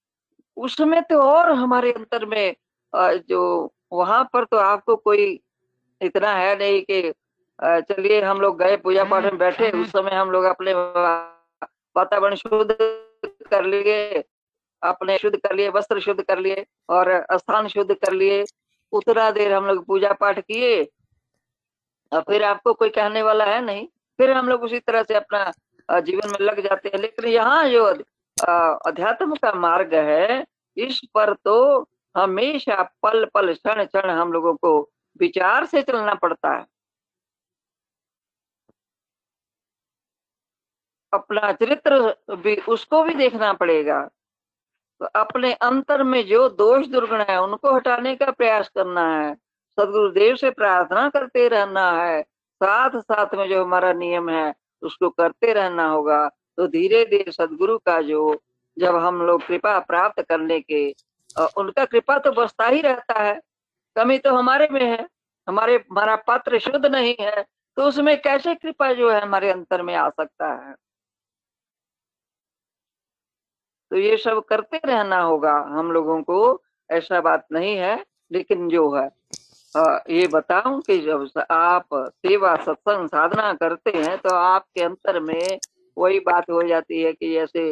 [0.57, 2.55] उसमें तो और हमारे अंतर में
[3.29, 3.41] जो
[3.91, 5.39] वहाँ पर तो आपको कोई
[6.01, 7.13] इतना है नहीं कि
[7.59, 12.77] चलिए हम लोग गए पूजा पाठ में बैठे उस समय हम लोग अपने वातावरण शुद्ध
[13.49, 14.23] कर लिए
[14.83, 18.43] अपने शुद्ध कर लिए वस्त्र शुद्ध कर लिए और स्थान शुद्ध कर लिए
[18.93, 20.83] उतना देर हम लोग पूजा पाठ किए।
[22.11, 23.87] और फिर आपको कोई कहने वाला है नहीं
[24.19, 25.51] फिर हम लोग उसी तरह से अपना
[25.91, 27.83] जीवन में लग जाते हैं। लेकिन यहाँ जो
[28.87, 30.45] अध्यात्म का मार्ग है,
[30.77, 36.51] इस पर तो हमेशा पल पल, क्षण क्षण हम लोगों को विचार से चलना पड़ता
[36.57, 36.65] है।
[41.13, 41.99] अपना चरित्र
[42.35, 44.01] भी, उसको भी देखना पड़ेगा।
[44.99, 49.35] तो अपने अंतर में जो दोष दुर्गुण है, उनको हटाने का प्रयास करना है।
[49.79, 52.21] सदगुरुदेव से प्रार्थना करते रहना है।
[52.63, 57.77] साथ साथ में जो हमारा नियम है उसको करते रहना होगा। तो धीरे धीरे सदगुरु
[57.77, 58.41] का जो,
[58.79, 60.95] जब हम लोग कृपा प्राप्त करने के
[61.57, 63.41] उनका कृपा तो बसता ही रहता है।
[63.95, 65.07] कमी तो हमारे में है।
[65.47, 69.95] हमारे, हमारा पात्र शुद्ध नहीं है। तो उसमें कैसे कृपा जो है हमारे अंतर में
[69.95, 70.75] आ सकता है?
[73.89, 76.61] तो ये सब करते रहना होगा। हम लोगों को
[76.91, 79.09] ऐसा बात नहीं है, लेकिन जो है।
[79.75, 85.59] ये बताऊँ कि जब आप सेवा सत्संग साधना करते हैं तो आपके अंतर में
[85.97, 87.71] वही बात हो जाती है कि जैसे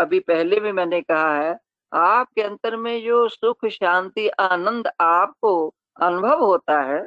[0.00, 1.56] अभी पहले भी मैंने कहा है,
[1.92, 5.52] आपके अंतर में जो सुख, शांति, आनंद आपको
[6.00, 7.00] अनुभव होता है,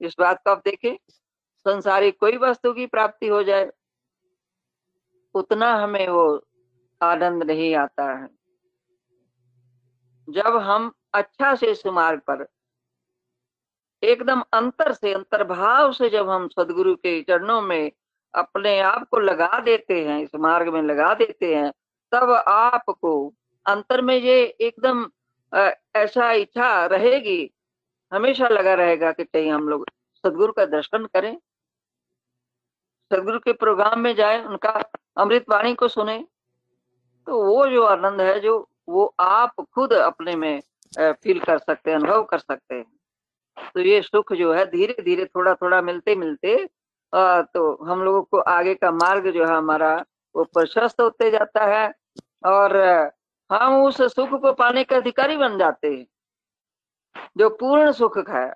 [0.00, 0.96] इस बात को आप देखें,
[1.66, 3.70] संसारी कोई वस्तु की प्राप्ति हो जाए,
[5.34, 6.24] उतना हमें वो
[7.00, 8.28] आनंद नहीं आता है।
[10.28, 12.46] जब हम अच्छा से इस मार्ग पर
[14.02, 17.90] एकदम अंतर से अंतर्भाव से जब हम सदगुरु के चरणों में
[18.34, 21.70] अपने आप को लगा देते हैं, इस मार्ग में लगा देते हैं,
[22.12, 23.12] तब आपको
[23.66, 25.06] अंतर में ये एकदम
[25.96, 27.50] ऐसा इच्छा रहेगी,
[28.12, 29.86] हमेशा लगा रहेगा कि कहीं हम लोग
[30.24, 31.36] सदगुरु का दर्शन करें।
[33.10, 34.82] सदगुरु के प्रोग्राम में जाए, उनका
[35.16, 36.24] अमृत वाणी को सुने
[37.26, 40.60] तो वो जो आनंद है, जो वो आप खुद अपने में
[40.92, 42.84] फील कर सकते हैं, अनुभव कर सकते हैं।
[43.56, 46.68] तो ये सुख जो है धीरे धीरे थोड़ा थोड़ा मिलते मिलते
[47.12, 51.64] आ, तो हम लोगों को आगे का मार्ग जो है हमारा वो प्रशस्त होते जाता
[51.66, 51.92] है
[52.46, 52.76] और
[53.50, 56.06] हम उस सुख को पाने के अधिकारी बन जाते हैं।
[57.38, 58.48] जो पूर्ण सुख है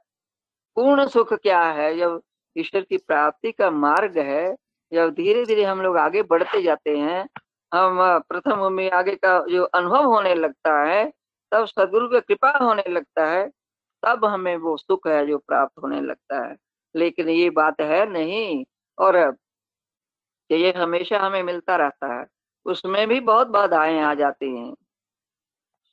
[0.76, 1.96] पूर्ण सुख क्या है?
[1.98, 2.22] जब
[2.56, 4.56] ईश्वर की प्राप्ति का मार्ग है
[4.92, 7.28] जब धीरे धीरे हम लोग आगे बढ़ते जाते हैं
[7.72, 11.12] हम प्रथम में आगे का जो अनुभव होने लगता है
[11.52, 13.50] तब सदगुरु की कृपा होने लगता है
[14.06, 16.56] तब हमें वो सुख है जो प्राप्त होने लगता है।
[16.96, 18.64] लेकिन ये बात है नहीं,
[18.98, 19.36] और
[20.50, 22.26] ये हमेशा हमें मिलता रहता है।
[22.66, 24.76] उसमें भी बहुत बाधाएँ आ जाती हैं।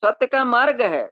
[0.04, 1.10] सत्य का मार्ग है।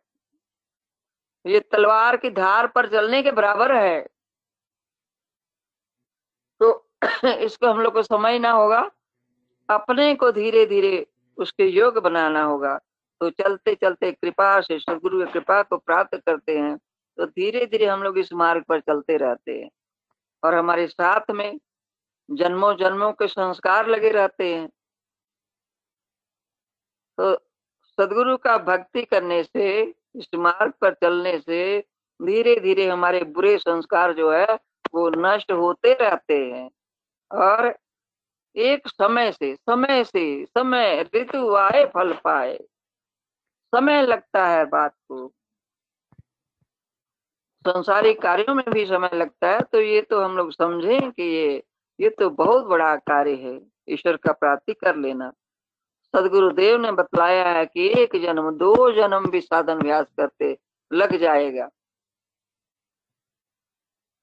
[1.46, 4.08] ये तलवार की धार पर चलने के बराबर है।
[6.60, 6.88] तो
[7.26, 8.92] इसको हम लोग को समझना होगा।
[9.70, 12.80] अपने को धीरे धीरे उसके योग बनाना होगा।
[13.22, 16.78] तो चलते चलते कृपा से सदगुरु की कृपा को प्राप्त करते हैं।
[17.18, 19.70] तो धीरे धीरे हम लोग इस मार्ग पर चलते रहते हैं।
[20.44, 21.60] और हमारे साथ में
[22.32, 24.70] जन्मों जन्मों के संस्कार लगे रहते हैं।
[27.18, 27.36] तो
[27.84, 29.82] सदगुरु का भक्ति करने से,
[30.16, 31.84] इस मार्ग पर चलने से
[32.22, 34.60] धीरे धीरे हमारे बुरे संस्कार जो है,
[34.94, 36.72] वो नष्ट होते रहते हैं।
[37.32, 37.78] और
[38.56, 42.58] एक समय से समय से, समय ऋतु आए, फल पाए।
[43.76, 45.34] समय लगता है बात को।
[47.66, 51.64] संसारिक कार्यों में भी समय लगता है तो ये तो हम लोग समझें कि ये
[52.00, 53.60] ये तो बहुत बड़ा कार्य है,
[53.90, 55.30] ईश्वर का प्राप्ति कर लेना।
[56.14, 60.58] सदगुरुदेव ने बतलाया है कि एक जन्म, दो जन्म भी साधन व्यास करते
[60.92, 61.70] लग जाएगा।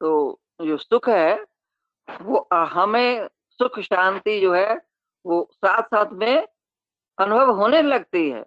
[0.00, 1.44] तो जो सुख है,
[2.22, 4.74] वो हमें सुख, शांति जो है,
[5.26, 6.46] वो साथ साथ में
[7.18, 8.44] अनुभव होने लगती है।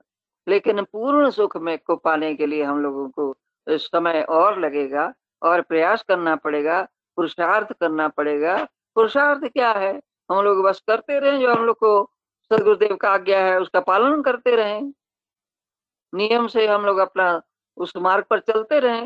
[0.48, 3.34] लेकिन पूर्ण सुख में को पाने के लिए हम लोगों को
[3.68, 6.82] समय और लगेगा और प्रयास करना पड़ेगा
[7.18, 8.56] पुरुषार्थ करना पड़ेगा।
[8.96, 9.94] पुरुषार्थ क्या है?
[10.30, 12.10] हम लोग बस करते रहे जो हम लोग को
[12.52, 14.80] सदगुरुदेव का आज्ञा है उसका पालन करते रहे।
[16.14, 17.42] नियम से हम लोग अपना
[17.78, 19.06] उस मार्ग पर चलते रहे।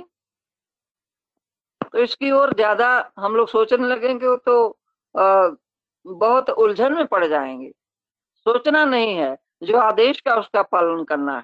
[1.84, 2.88] तो इसकी ओर ज़्यादा
[3.20, 4.78] हम लोग सोचने लगेंगे तो
[5.16, 5.50] आ,
[6.06, 7.72] बहुत उलझन में पड़ जाएँगे।
[8.46, 11.44] सोचना नहीं है जो आदेश का उसका पालन करना है।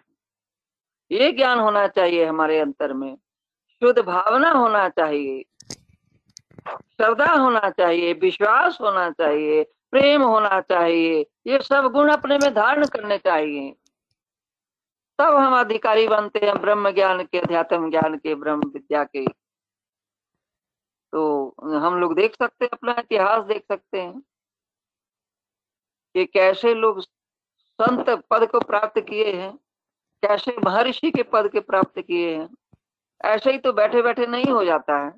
[1.12, 3.18] ये ज्ञान होना चाहिए हमारे अंतर में।
[3.70, 5.44] शुद्ध भावना होना चाहिए।
[6.70, 12.86] श्रद्धा होना चाहिए, विश्वास होना चाहिए, प्रेम होना चाहिए। ये सब गुण अपने में धारण
[12.86, 13.76] करने चाहिए।
[15.20, 19.28] तब हम अधिकारी बनते हैं, ब्रह्म ज्ञान के, अध्यात्म ज्ञान के, ब्रह्म विद्या के।
[21.12, 24.22] तो हम लोग देख सकते हैं, अपना इतिहास देख सकते हैं
[26.14, 27.02] कि कैसे लोग
[27.82, 29.60] संत पद को प्राप्त किए हैं।
[30.24, 32.50] कैसे महर्षि के पद के प्राप्त किए हैं।
[33.26, 35.12] ऐसे ही तो बैठे बैठे नहीं हो जाता है।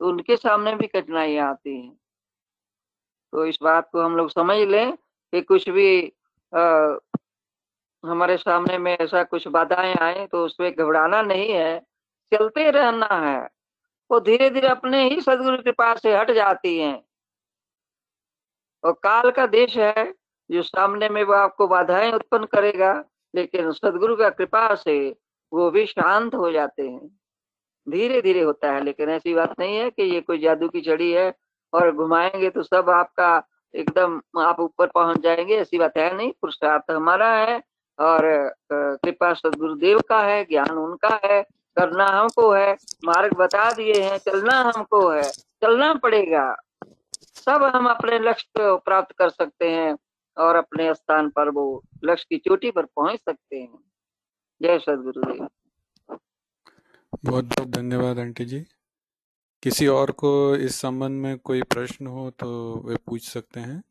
[0.00, 1.98] तो उनके सामने भी कठिनाइयाँ आती हैं।
[3.32, 6.12] तो इस बात को हम लोग समझ लें कि कुछ भी
[6.52, 6.96] आ,
[8.04, 11.78] हमारे सामने में ऐसा कुछ बाधाएँ आए तो उसमें घबराना नहीं है
[12.32, 13.48] चलते रहना है।
[14.10, 17.02] वो धीरे धीरे अपने ही सदगुरु के पास से हट जाती हैं।
[18.84, 20.14] और काल का देश है
[20.50, 22.92] जो सामने में वो आपको बाधाएँ उत्पन्न करेगा।
[23.34, 24.98] लेकिन सदगुरु का कृपा से
[25.52, 27.06] वो भी शांत हो जाते हैं।
[27.86, 31.10] धीरे धीरे होता है, लेकिन ऐसी बात नहीं है कि ये कोई जादू की छड़ी
[31.12, 31.32] है
[31.72, 33.42] और घुमाएँगे तो सब आपका
[33.74, 37.62] एकदम आप ऊपर पहुँच जाएँगे, ऐसी बात है नहीं। पुरुषार्थ हमारा है
[37.98, 38.22] और
[38.72, 41.42] कृपा सदगुरुदेव का है, ज्ञान उनका है,
[41.76, 42.72] करना हमको है,
[43.04, 45.22] मार्ग बता दिए हैं, चलना हमको है,
[45.62, 46.54] चलना पड़ेगा।
[47.36, 49.96] सब हम अपने लक्ष्य को प्राप्त कर सकते हैं।
[50.38, 53.78] और अपने स्थान पर वो लक्ष्य की चोटी पर पहुँच सकते हैं।
[54.62, 55.48] जय सदगुरुदेव।
[57.24, 58.64] बहुत बहुत धन्यवाद, आंटी जी।
[59.62, 62.48] किसी और को इस संबंध में कोई प्रश्न हो तो
[62.84, 63.82] वे पूछ सकते हैं।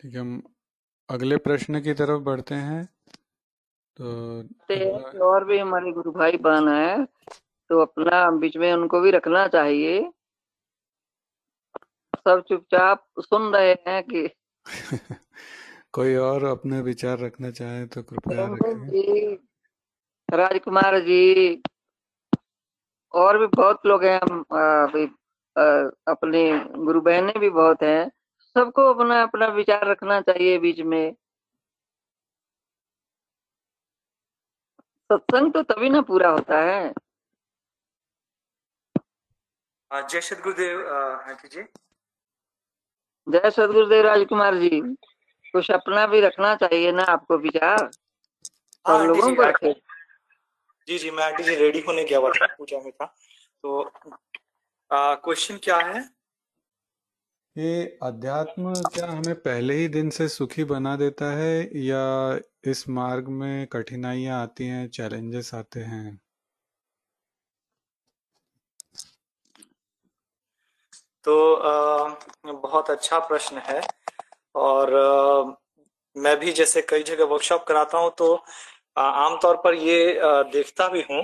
[0.00, 0.42] ठीक है, हम
[1.08, 2.88] अगले प्रश्न की तरफ़ बढ़ते हैं।
[4.00, 7.04] तो और भी हमारे गुरु भाई बहन है
[7.70, 10.10] तो अपना बीच में उनको भी रखना चाहिए।
[12.18, 14.28] सब चुपचाप सुन रहे हैं कि
[15.92, 19.36] कोई और अपने विचार रखना चाहे तो कृपया रखें।
[20.36, 21.62] राजकुमार जी
[23.14, 24.40] और भी बहुत लोग हैं हम
[26.08, 28.10] अपने गुरु बहने भी बहुत हैं।
[28.56, 31.14] सबको अपना अपना विचार रखना चाहिए बीच में।
[35.10, 36.92] सत्संग तो तभी ना पूरा होता है।
[39.90, 40.80] जय सदगुरुदेव
[41.44, 41.62] जी।
[43.26, 44.80] जय सदगुरुदेव राजकुमार जी
[45.54, 47.90] कुछ अपना भी रखना चाहिए ना आपको विचार?
[48.88, 49.72] हाँ, लोगों को रखे।
[50.88, 53.06] जी जी मैं आंटी जी रेडी होने गया हुआ था पूजा में था।
[53.62, 53.92] तो
[54.90, 56.02] क्वेश्चन क्या है?
[57.56, 62.00] ये अध्यात्म क्या हमें पहले ही दिन से सुखी बना देता है या
[62.64, 66.20] इस मार्ग में कठिनाइयाँ आती हैं चैलेंजेस आते हैं?
[71.24, 72.08] तो आ,
[72.44, 73.80] बहुत अच्छा प्रश्न है
[74.54, 75.54] और आ,
[76.16, 78.34] मैं भी जैसे कई जगह वर्कशॉप कराता हूँ तो
[78.96, 80.20] आमतौर पर ये
[80.52, 81.22] देखता भी हूँ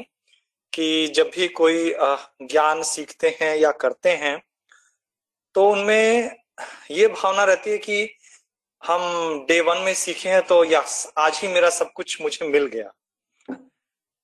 [0.72, 1.94] कि जब भी कोई
[2.46, 4.49] ज्ञान सीखते हैं या करते हैं
[5.60, 6.36] तो उनमें
[6.90, 8.16] ये भावना रहती है कि
[8.82, 9.00] हम
[9.48, 12.92] डे वन में सीखे हैं तो यस आज ही मेरा सब कुछ मुझे मिल गया।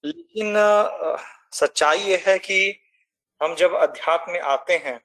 [0.04, 0.54] लेकिन
[1.52, 2.80] सच्चाई ये है कि
[3.42, 4.98] हम जब अध्यात्म में आते हैं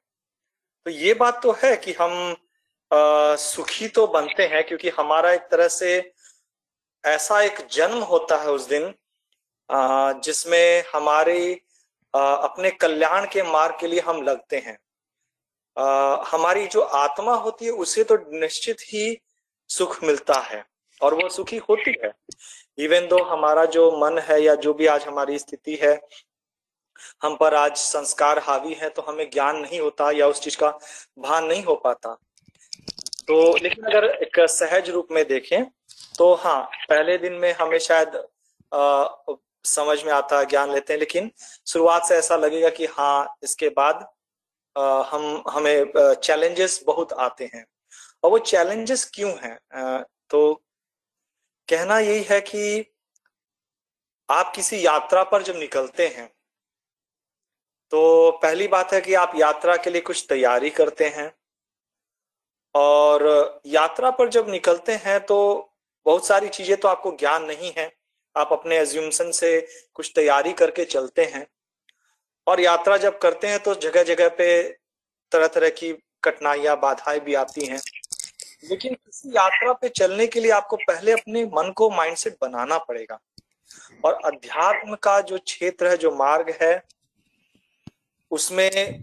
[0.85, 2.13] तो ये बात तो है कि हम
[2.93, 6.11] आ, सुखी तो बनते हैं क्योंकि हमारा एक तरह से
[7.05, 8.93] ऐसा एक जन्म होता है उस दिन
[10.21, 11.53] जिसमें हमारे
[12.13, 14.77] अपने कल्याण के मार्ग के लिए हम लगते हैं।
[15.77, 19.17] हमारी जो आत्मा होती है उसे तो निश्चित ही
[19.69, 20.63] सुख मिलता है
[21.01, 22.11] और वो सुखी होती है।
[22.77, 25.99] इवन दो हमारा जो मन है या जो भी आज हमारी स्थिति है
[27.23, 30.69] हम पर आज संस्कार हावी है तो हमें ज्ञान नहीं होता या उस चीज़ का
[31.19, 32.13] भान नहीं हो पाता।
[33.27, 35.63] तो लेकिन अगर एक सहज रूप में देखें
[36.17, 38.15] तो हाँ पहले दिन में हमें शायद
[38.71, 39.07] आ,
[39.65, 41.31] समझ में आता है ज्ञान लेते हैं लेकिन
[41.67, 44.20] शुरुआत से ऐसा लगेगा कि हाँ इसके बाद आ,
[44.75, 47.65] हम, हमें चैलेंजेस बहुत आते हैं।
[48.23, 49.57] और वो चैलेंजेस क्यों हैं?
[50.29, 50.53] तो
[51.67, 52.85] कहना यही है कि
[54.29, 56.31] आप किसी यात्रा पर जब निकलते हैं
[57.91, 61.31] तो पहली बात है कि आप यात्रा के लिए कुछ तैयारी करते हैं।
[62.75, 65.37] और यात्रा पर जब निकलते हैं तो
[66.05, 67.91] बहुत सारी चीज़ें तो आपको ज्ञान नहीं है।
[68.35, 69.49] आप अपने एज्यूमसन से
[69.93, 71.45] कुछ तैयारी करके चलते हैं।
[72.47, 74.77] और यात्रा जब करते हैं तो जगह जगह पे
[75.31, 77.79] तरह तरह की कठिनाइयाँ, बाधाएँ भी आती हैं।
[78.63, 83.19] लेकिन किसी यात्रा पे चलने के लिए आपको पहले अपने मन को माइंडसेट बनाना पड़ेगा।
[84.05, 86.83] और अध्यात्म का जो क्षेत्र है, जो मार्ग है,
[88.31, 88.99] उसमें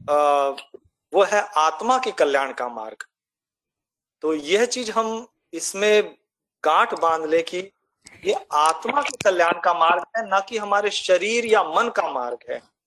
[1.13, 3.05] वो है आत्मा के कल्याण का मार्ग।
[4.23, 6.17] तो यह चीज़ हम इसमें
[6.65, 7.59] गांठ बाँध ले कि
[8.25, 12.39] ये आत्मा के कल्याण का मार्ग है, ना कि हमारे शरीर या मन का मार्ग
[12.51, 12.78] है।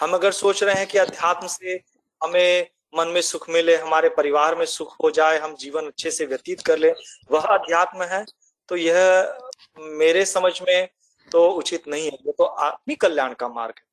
[0.00, 1.80] हम अगर सोच रहे हैं कि अध्यात्म से
[2.22, 6.26] हमें मन में सुख मिले, हमारे परिवार में सुख हो जाए, हम जीवन अच्छे से
[6.26, 6.94] व्यतीत कर ले,
[7.30, 8.24] वह अध्यात्म है
[8.68, 9.38] तो यह
[9.78, 10.88] मेरे समझ में
[11.32, 13.84] तो उचित नहीं है। ये तो आत्मिक कल्याण का मार्ग है।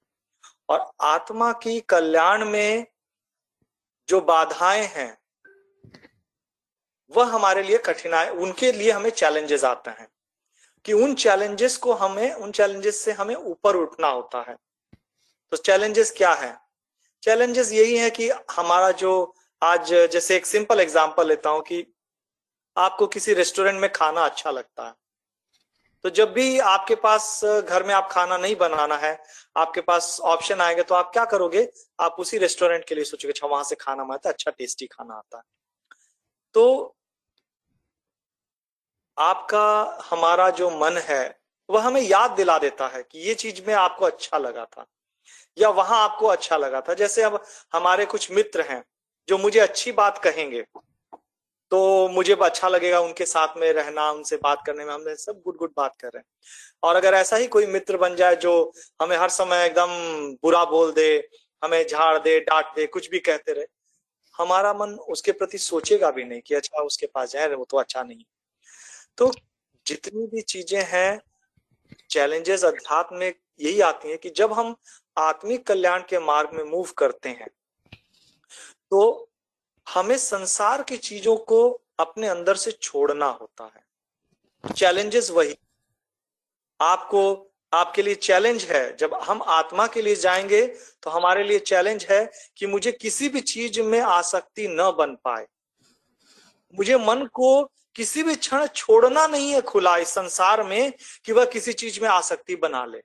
[0.69, 2.85] और आत्मा की कल्याण में
[4.09, 5.17] जो बाधाएँ हैं,
[7.11, 10.07] वह हमारे लिए कठिनाई, उनके लिए हमें चैलेंजेस आते हैं।
[10.85, 14.55] कि उन चैलेंजेस को हमें, उन चैलेंजेस से हमें ऊपर उठना होता है।
[15.51, 16.55] तो चैलेंजेस क्या है?
[17.23, 19.11] चैलेंजेस यही है कि हमारा जो
[19.61, 21.85] आज जैसे एक सिंपल एग्ज़ाम्पल लेता हूँ कि
[22.77, 24.93] आपको किसी रेस्टोरेंट में खाना अच्छा लगता है।
[26.03, 29.17] तो जब भी आपके पास, घर में आप खाना नहीं बनाना है,
[29.55, 31.67] आपके पास ऑप्शन आएँगे तो आप क्या करोगे?
[31.99, 35.13] आप उसी रेस्टोरेंट के लिए सोचोगे अच्छा वहाँ से खाना आता है अच्छा टेस्टी खाना
[35.15, 35.43] आता है।
[36.55, 36.93] तो
[39.17, 41.39] आपका, हमारा जो मन है,
[41.69, 44.85] वह हमें याद दिला देता है कि ये चीज़ में आपको अच्छा लगा था।
[45.57, 46.93] या वहाँ आपको अच्छा लगा था?
[46.93, 47.43] जैसे अब
[47.73, 48.83] हमारे कुछ मित्र हैं
[49.29, 50.63] जो मुझे अच्छी बात कहेंगे
[51.71, 55.55] तो मुझे अच्छा लगेगा उनके साथ में रहना, उनसे बात करने में। हमने सब गुड
[55.57, 56.25] गुड बात कर रहे हैं।
[56.83, 58.53] और अगर ऐसा ही कोई मित्र बन जाए जो
[59.01, 59.89] हमें हर समय एकदम
[60.43, 61.29] बुरा बोल दे,
[61.61, 63.65] हमें झाड़ दे, डांट दे, कुछ भी कहते रहे,
[64.35, 68.03] हमारा मन उसके प्रति सोचेगा भी नहीं कि अच्छा उसके पास जाए, वो तो अच्छा
[68.03, 68.23] नहीं
[69.17, 69.31] तो
[69.85, 71.19] जितनी भी चीज़ें हैं,
[72.09, 74.75] चैलेंजेस अध्यात्म में यही आती है कि जब हम
[75.17, 77.47] आत्मिक कल्याण के मार्ग में मूव करते हैं।
[78.91, 79.29] तो
[79.89, 83.87] हमें संसार की चीज़ों को अपने अंदर से छोड़ना होता है।
[84.73, 85.57] चैलेंजेस वही।
[86.81, 90.67] आपको, आपके लिए चैलेंज है। जब हम आत्मा के लिए जाएँगे
[91.03, 95.47] तो हमारे लिए चैलेंज है कि मुझे किसी भी चीज़ में आसक्ति न बन पाए।
[96.75, 97.63] मुझे मन को
[97.95, 100.93] किसी भी क्षण छोड़ना नहीं है खुला इस संसार में
[101.25, 103.01] कि वह किसी चीज़ में आसक्ति बना ले।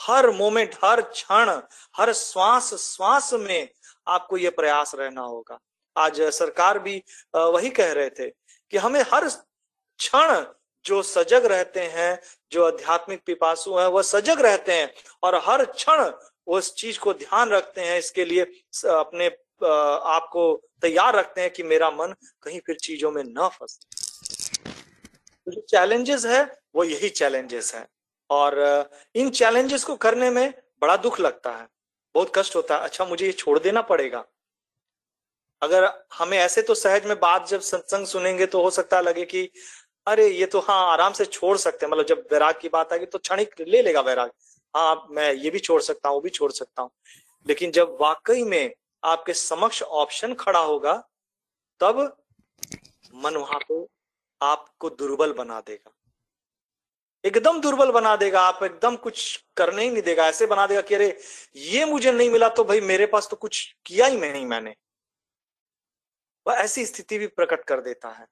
[0.00, 1.50] हर मोमेंट, हर क्षण,
[1.96, 3.68] हर श्वास श्वास में
[4.06, 5.58] आपको ये प्रयास रहना होगा।
[5.96, 7.02] आज सरकार भी
[7.34, 10.44] वही कह रहे थे कि हमें हर क्षण
[10.84, 12.20] जो सजग रहते हैं,
[12.52, 16.10] जो आध्यात्मिक पिपासु हैं वह सजग रहते हैं और हर क्षण
[16.46, 18.42] उस चीज़ को ध्यान रखते हैं, इसके लिए
[18.90, 19.26] अपने
[19.64, 24.70] आपको तैयार रखते हैं कि मेरा मन कहीं फिर चीज़ों में न फंसे।
[25.46, 26.42] तो जो चैलेंजेस है,
[26.74, 27.86] वो यही चैलेंजेस है।
[28.32, 31.68] और इन चैलेंजेस को करने में बड़ा दुख लगता है।
[32.14, 34.24] बहुत कष्ट होता है। अच्छा मुझे ये छोड़ देना पड़ेगा।
[35.62, 39.50] अगर हमें ऐसे तो सहज में बात जब सत्संग सुनेंगे तो हो सकता लगे कि,
[40.06, 43.06] अरे, ये तो हाँ आराम से छोड़ सकते हैं। मतलब जब वैराग की बात आएगी
[43.06, 44.30] तो क्षणिक ले लेगा वैराग।
[44.76, 46.90] हाँ मैं ये भी छोड़ सकता हूँ, वो भी छोड़ सकता हूँ।
[47.48, 48.74] लेकिन जब वाकई में
[49.04, 51.08] आपके समक्ष ऑप्शन खड़ा होगा,
[51.80, 52.16] तब
[53.14, 53.86] मन वहाँ पे
[54.42, 55.92] आपको दुर्बल बना देगा।
[57.24, 60.94] एकदम दुर्बल बना देगा, आप एकदम कुछ करने ही नहीं देगा, ऐसे बना देगा कि
[60.94, 61.18] अरे,
[61.56, 64.74] ये मुझे नहीं मिला तो भाई मेरे पास तो कुछ किया ही नहीं मैंने।
[66.46, 68.26] वह ऐसी स्थिति भी प्रकट कर देता है।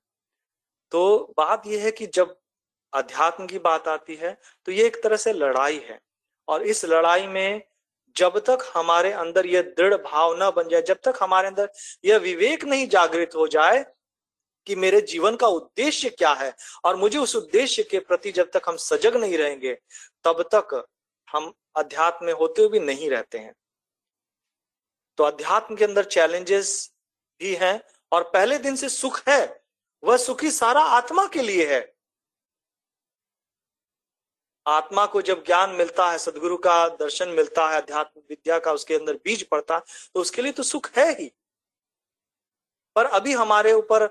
[0.93, 2.36] तो बात यह है कि जब
[2.93, 4.36] अध्यात्म की बात आती है
[4.66, 5.99] तो ये एक तरह से लड़ाई है।
[6.49, 7.62] और इस लड़ाई में
[8.16, 11.70] जब तक हमारे अंदर यह दृढ़ भाव न बन जाए, जब तक हमारे अंदर
[12.05, 13.84] यह विवेक नहीं जागृत हो जाए
[14.70, 16.52] कि मेरे जीवन का उद्देश्य क्या है
[16.84, 19.72] और मुझे उस उद्देश्य के प्रति जब तक हम सजग नहीं रहेंगे,
[20.24, 20.86] तब तक
[21.28, 23.54] हम अध्यात्म में होते हुए भी नहीं रहते हैं।
[25.18, 26.92] तो अध्यात्म के अंदर चैलेंजेस
[27.40, 27.80] भी हैं
[28.12, 29.62] और पहले दिन से सुख है,
[30.02, 31.80] वह सुखी सारा आत्मा के लिए है।
[34.66, 38.94] आत्मा को जब ज्ञान मिलता है, सदगुरु का दर्शन मिलता है, अध्यात्म विद्या का उसके
[38.94, 39.82] अंदर बीज पड़ता है
[40.14, 41.30] तो उसके लिए तो सुख है ही।
[42.96, 44.08] पर अभी हमारे ऊपर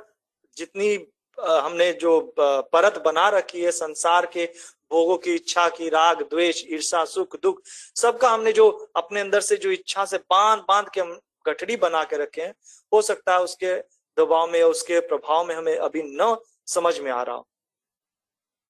[0.60, 0.98] जितनी
[1.38, 4.46] हमने जो परत बना रखी है संसार के
[4.92, 7.62] भोगों की इच्छा की, राग, द्वेष ईर्षा सुख, दुख,
[7.96, 12.04] सबका हमने जो अपने अंदर से जो इच्छा से बाँध बाँध के हम गठड़ी बना
[12.04, 12.54] के रखे हैं,
[12.92, 13.76] हो सकता है उसके
[14.18, 16.36] दबाव में उसके प्रभाव में हमें अभी न
[16.68, 17.48] समझ में आ रहा हो।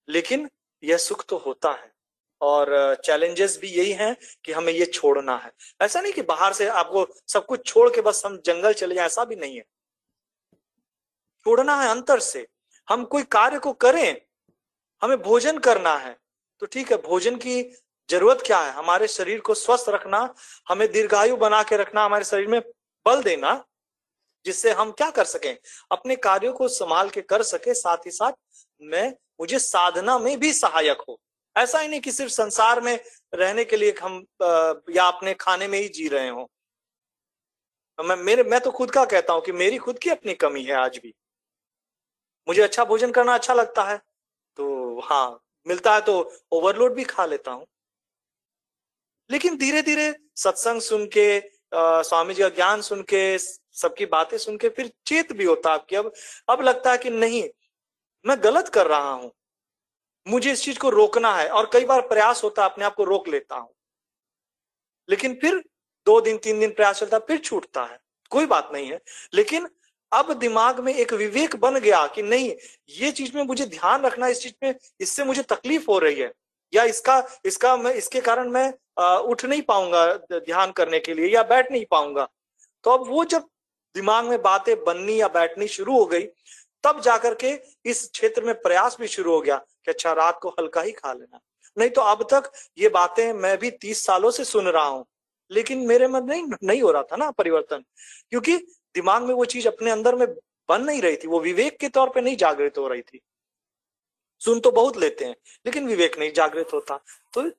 [0.07, 0.49] लेकिन
[0.83, 1.91] यह सुख तो होता है
[2.41, 4.15] और चैलेंजेस भी यही हैं
[4.45, 8.01] कि हमें ये छोड़ना है। ऐसा नहीं कि बाहर से आपको सब कुछ छोड़ के
[8.01, 9.63] बस हम जंगल चले जाए, ऐसा भी नहीं है।
[11.45, 12.45] छोड़ना है अंतर से।
[12.87, 14.21] हम कोई कार्य को करें,
[15.01, 16.17] हमें भोजन करना है
[16.61, 17.61] तो ठीक है, भोजन की
[18.09, 18.71] ज़रूरत क्या है?
[18.73, 20.33] हमारे शरीर को स्वस्थ रखना,
[20.67, 22.59] हमें दीर्घायु बना के रखना, हमारे शरीर में
[23.05, 23.63] बल देना,
[24.45, 25.57] जिससे हम क्या कर सकें?
[25.91, 28.31] अपने कार्यों को संभाल के कर सके, साथ ही साथ
[28.81, 31.19] मैं, मुझे साधना में भी सहायक हो।
[31.55, 32.99] ऐसा ही नहीं कि सिर्फ़ संसार में
[33.33, 34.23] रहने के लिए हम
[34.91, 36.49] या अपने खाने में ही जी रहे हो।
[37.99, 40.75] मैं, मेरे, मैं तो खुद का कहता हूँ कि मेरी खुद की अपनी कमी है
[40.75, 41.13] आज भी।
[42.47, 43.97] मुझे अच्छा भोजन करना अच्छा लगता है।
[44.59, 46.19] तो हाँ मिलता है तो
[46.51, 47.65] ओवरलोड भी खा लेता हूँ।
[49.29, 51.39] लेकिन धीरे धीरे सत्संग सुन के
[51.73, 55.79] स्वामी जी का ज्ञान सुन के, सबकी बातें सुन के फिर चेत भी होता है
[55.89, 56.11] कि अब
[56.49, 57.43] अब लगता है कि नहीं,
[58.25, 59.31] मैं गलत कर रहा हूँ।
[60.27, 63.03] मुझे इस चीज़ को रोकना है और कई बार प्रयास होता है अपने आप को
[63.03, 63.69] रोक लेता हूँ।
[65.09, 65.63] लेकिन फिर
[66.07, 67.99] दो दिन, तीन दिन प्रयास चलता फिर छूटता है।
[68.31, 68.99] कोई बात नहीं है।
[69.33, 69.67] लेकिन
[70.11, 72.49] अब दिमाग में एक विवेक बन गया कि नहीं
[72.91, 76.31] ये चीज़ में मुझे ध्यान रखना इस चीज़ में इससे मुझे तकलीफ़ हो रही है।
[76.73, 81.27] या इसका इसका मैं इसके कारण मैं आ, उठ नहीं पाऊँगा ध्यान करने के लिए
[81.27, 82.27] या बैठ नहीं पाऊँगा।
[82.85, 83.47] तो अब वो जब
[83.95, 86.25] दिमाग में बातें बननी या बैठनी शुरू हो गई
[86.83, 87.51] तब जाकर के
[87.85, 91.13] इस क्षेत्र में प्रयास भी शुरू हो गया कि अच्छा रात को हल्का ही खा
[91.13, 91.39] लेना।
[91.77, 95.05] नहीं तो अब तक ये बातें मैं भी तीस सालों से सुन रहा हूँ।
[95.51, 97.83] लेकिन मेरे मन नहीं नहीं हो रहा था ना परिवर्तन,
[98.29, 98.57] क्योंकि
[98.95, 100.27] दिमाग में वो चीज़ अपने अंदर में
[100.69, 103.21] बन नहीं रही थी, वो विवेक के तौर पे नहीं जागृत हो रही थी।
[104.41, 105.35] सुन तो बहुत लेते हैं,
[105.65, 106.99] लेकिन विवेक नहीं जागृत होता।
[107.33, 107.49] तो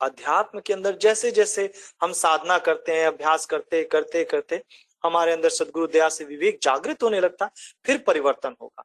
[0.00, 1.70] अध्यात्म के अंदर जैसे जैसे
[2.02, 4.62] हम साधना करते हैं, अभ्यास करते करते करते,
[5.04, 7.50] हमारे अंदर सदगुरु दया से विवेक जागृत होने लगता,
[7.84, 8.84] फिर परिवर्तन होगा।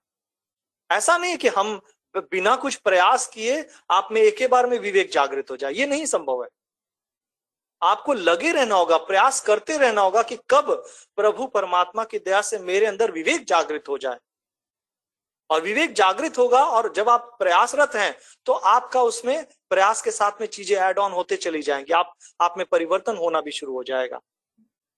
[0.89, 1.79] ऐसा नहीं कि हम
[2.15, 6.05] बिना कुछ प्रयास किए आप में एक बार में विवेक जागृत हो जाए, ये नहीं
[6.05, 6.49] संभव है।
[7.81, 10.71] आपको लगे रहना होगा, प्रयास करते रहना होगा कि कब
[11.17, 14.17] प्रभु परमात्मा की दया से मेरे अंदर विवेक जागृत हो जाए।
[15.49, 18.15] और विवेक जागृत होगा और जब आप प्रयासरत हैं
[18.45, 22.55] तो आपका उसमें प्रयास के साथ में चीज़ें एड ऑन होते चली जाएँगी। आप आप
[22.57, 24.19] में परिवर्तन होना भी शुरू हो जाएगा।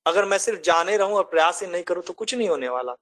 [0.05, 2.95] अगर मैं सिर्फ़ जाने रहूँ और प्रयास ही नहीं करूँ तो कुछ नहीं होने वाला।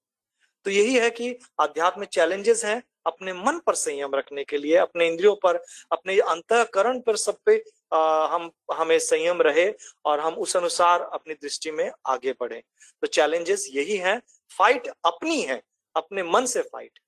[0.65, 5.07] तो यही है कि अध्यात्म चैलेंजेस हैं अपने मन पर संयम रखने के लिए अपने
[5.07, 9.69] इंद्रियों पर अपने अंतकरण पर सब पे आ, हम हमें संयम रहे
[10.05, 12.61] और हम उस अनुसार अपनी दृष्टि में आगे बढ़े।
[13.01, 14.17] तो चैलेंजेस यही है।
[14.57, 15.61] फाइट अपनी है।
[15.95, 16.99] अपने मन से फाइट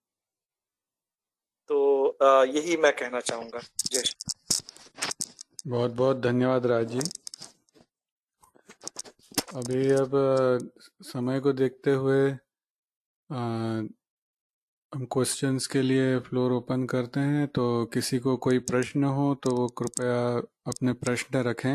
[1.69, 4.03] तो आ, यही मैं कहना चाहूँगा। जय
[5.67, 6.95] बहुत बहुत धन्यवाद राज
[9.55, 10.11] अभी अब
[11.03, 12.29] समय को देखते हुए
[13.29, 13.37] आ,
[14.95, 19.51] हम क्वेश्चंस के लिए फ्लोर ओपन करते हैं तो किसी को कोई प्रश्न हो तो
[19.51, 20.37] वो कृपया
[20.67, 21.73] अपने प्रश्न रखें।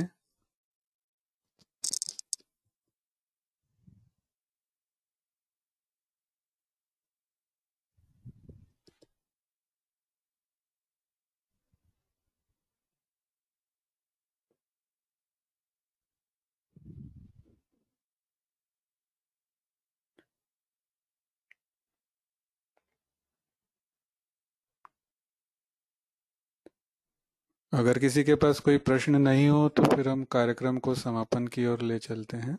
[27.75, 31.67] अगर किसी के पास कोई प्रश्न नहीं हो तो फिर हम कार्यक्रम को समापन की
[31.67, 32.59] ओर ले चलते हैं।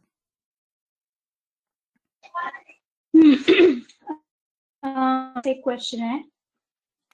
[5.48, 6.26] एक क्वेश्चन है।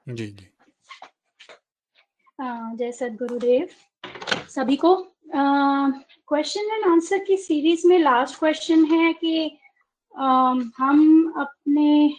[0.10, 0.50] जी जी।
[2.78, 3.70] जय सदगुरुदेव।
[4.50, 5.16] सभी को
[6.28, 9.58] क्वेश्चन एंड आंसर की सीरीज़ में लास्ट क्वेश्चन है कि
[10.18, 12.18] आ, हम अपने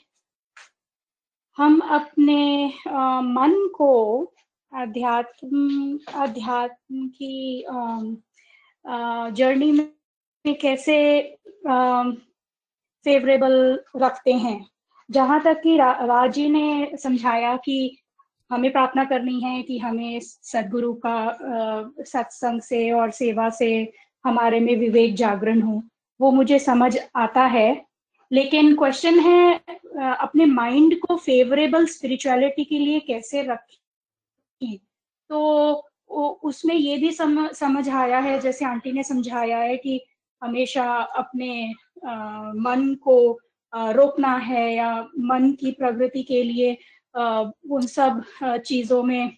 [1.57, 4.33] हम अपने आ, मन को
[4.73, 7.65] अध्यात्म अध्यात्म की
[9.37, 10.97] जर्नी में कैसे
[13.05, 13.55] फेवरेबल
[13.97, 14.65] रखते हैं।
[15.11, 17.99] जहाँ तक कि रा, राज ने समझाया कि
[18.51, 21.37] हमें प्रार्थना करनी है कि हमें सदगुरु का
[22.01, 23.93] सत्संग से और सेवा से
[24.25, 25.83] हमारे में विवेक जागरण हो।
[26.21, 27.85] वो मुझे समझ आता है।
[28.33, 29.55] लेकिन क्वेश्चन है
[30.17, 33.82] अपने माइंड को फेवरेबल स्पिरिचुअलिटी के लिए कैसे रखें?
[35.31, 35.73] तो
[36.43, 40.05] उसमें ये भी सम, समझ आया है जैसे आंटी ने समझाया है कि
[40.43, 41.75] हमेशा अपने
[42.07, 43.41] आ, मन को
[43.75, 46.79] आ, रोकना है या मन की प्रगति के लिए
[47.17, 48.25] आ, उन सब
[48.67, 49.37] चीज़ों में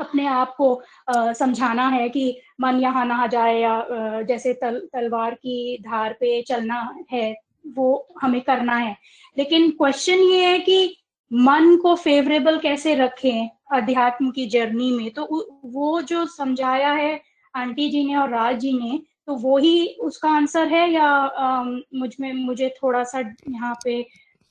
[0.00, 3.86] अपने आप को समझाना है कि मन यहाँ ना जाए या
[4.22, 7.36] जैसे तल तलवार की धार पे चलना है
[7.66, 8.96] वो हमें करना है।
[9.38, 10.96] लेकिन क्वेश्चन ये है कि
[11.32, 13.48] मन को फेवरेबल कैसे रखें?
[13.70, 15.24] अध्यात्म की जर्नी में तो
[15.64, 17.20] वो जो समझाया है
[17.54, 21.62] आंटी जी ने और राज जी ने तो वो ही उसका आंसर है या आ,
[21.94, 24.00] मुझमें मुझे थोड़ा सा यहाँ पे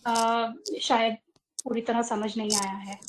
[0.06, 0.48] आ,
[0.82, 1.18] शायद
[1.64, 3.00] पूरी तरह समझ नहीं आया है।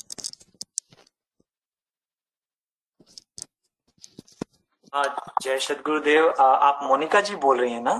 [4.93, 5.03] हाँ
[5.41, 7.91] जय सदगुरुदेव आप मोनिका जी बोल रही हैं ना?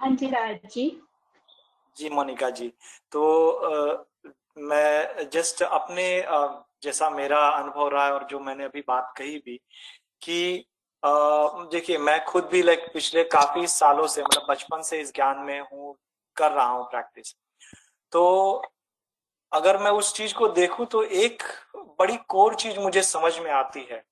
[0.00, 0.88] हाँ जी राज जी।
[1.96, 2.72] जी मोनिका जी।
[3.12, 4.04] तो आ,
[4.58, 6.06] मैं जस्ट अपने
[6.82, 9.60] जैसा मेरा अनुभव रहा है और जो मैंने अभी बात कही भी
[10.22, 10.64] कि
[11.02, 15.60] देखिए, मैं खुद भी लाइक पिछले काफ़ी सालों से मतलब बचपन से इस ज्ञान में
[15.60, 15.96] हूँ,
[16.36, 17.34] कर रहा हूँ प्रैक्टिस
[18.12, 18.62] तो
[19.52, 21.42] अगर मैं उस चीज़ को देखूँ तो एक
[21.98, 24.02] बड़ी कोर चीज़ मुझे समझ में आती है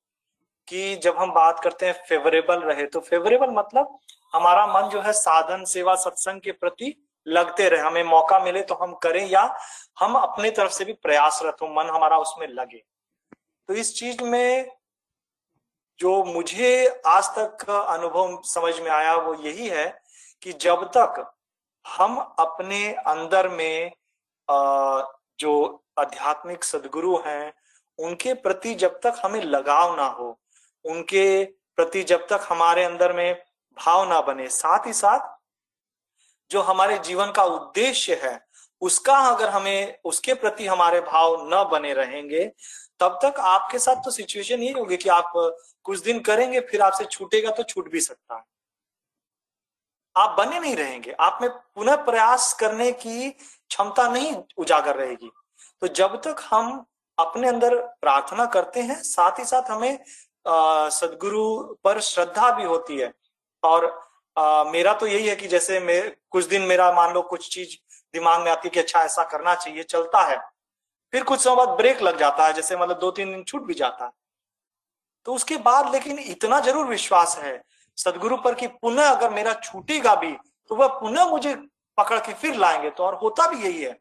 [0.69, 3.99] कि जब हम बात करते हैं फेवरेबल रहे तो फेवरेबल मतलब
[4.35, 6.95] हमारा मन जो है साधन, सेवा, सत्संग के प्रति
[7.27, 9.43] लगते रहे। हमें मौका मिले तो हम करें या
[10.01, 12.83] हम अपने तरफ़ से भी प्रयासरत हो, मन हमारा उसमें लगे।
[13.69, 14.71] तो इस चीज़ में
[16.01, 19.87] जो मुझे आज तक अनुभव समझ में आया वो यही है
[20.43, 21.33] कि जब तक
[21.85, 23.93] हम अपने अंदर में
[25.41, 27.53] जो आध्यात्मिक सदगुरु हैं,
[27.99, 30.39] उनके प्रति जब तक हमें लगाव ना हो,
[30.85, 33.43] उनके प्रति जब तक हमारे अंदर में
[33.77, 35.36] भाव ना बने, साथ ही साथ
[36.51, 38.47] जो हमारे जीवन का उद्देश्य है,
[38.81, 42.45] उसका अगर हमें, उसके प्रति हमारे भाव न बने रहेंगे,
[43.01, 45.33] तब तक आपके साथ तो सिचुएशन ये होगी कि आप
[45.85, 48.45] कुछ दिन करेंगे, फिर आपसे छूटेगा तो छूट भी सकता है।
[50.17, 55.31] आप बने नहीं रहेंगे। आप में पुनः प्रयास करने की क्षमता नहीं उजागर रहेगी।
[55.81, 56.85] तो जब तक हम
[57.19, 59.99] अपने अंदर प्रार्थना करते हैं, साथ ही साथ हमें
[60.91, 63.13] सदगुरु पर श्रद्धा भी होती है।
[63.63, 64.06] और
[64.37, 67.77] आ, मेरा तो यही है कि जैसे मैं कुछ दिन मेरा मान लो कुछ चीज़
[68.15, 70.37] दिमाग में आती है कि अच्छा ऐसा करना चाहिए चलता है।
[71.13, 73.75] फिर कुछ समय बाद ब्रेक लग जाता है जैसे मतलब दो तीन दिन छूट भी
[73.75, 74.11] जाता है।
[75.27, 77.63] तो उसके बाद लेकिन इतना ज़रूर विश्वास है
[77.99, 80.33] सदगुरु पर कि पुनः अगर मेरा छूटेगा भी
[80.71, 81.55] तो वह पुनः मुझे
[81.99, 83.97] पकड़ के फिर लाएँगे। तो और होता भी यही है